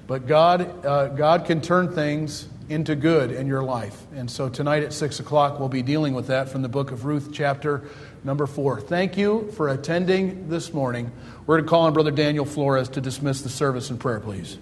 But 0.08 0.26
God, 0.26 0.84
uh, 0.84 1.06
God 1.10 1.44
can 1.44 1.60
turn 1.60 1.94
things 1.94 2.48
into 2.68 2.96
good 2.96 3.30
in 3.30 3.46
your 3.46 3.62
life. 3.62 4.06
And 4.14 4.30
so 4.30 4.48
tonight 4.48 4.82
at 4.82 4.92
6 4.92 5.20
o'clock, 5.20 5.58
we'll 5.58 5.68
be 5.68 5.82
dealing 5.82 6.14
with 6.14 6.28
that 6.28 6.48
from 6.48 6.62
the 6.62 6.68
book 6.68 6.90
of 6.90 7.04
Ruth, 7.04 7.30
chapter 7.32 7.82
number 8.22 8.46
4. 8.46 8.80
Thank 8.80 9.16
you 9.16 9.50
for 9.52 9.68
attending 9.68 10.48
this 10.48 10.72
morning. 10.72 11.12
We're 11.46 11.56
going 11.56 11.66
to 11.66 11.70
call 11.70 11.82
on 11.82 11.92
Brother 11.92 12.10
Daniel 12.10 12.44
Flores 12.44 12.88
to 12.90 13.00
dismiss 13.00 13.42
the 13.42 13.50
service 13.50 13.90
in 13.90 13.98
prayer, 13.98 14.20
please. 14.20 14.58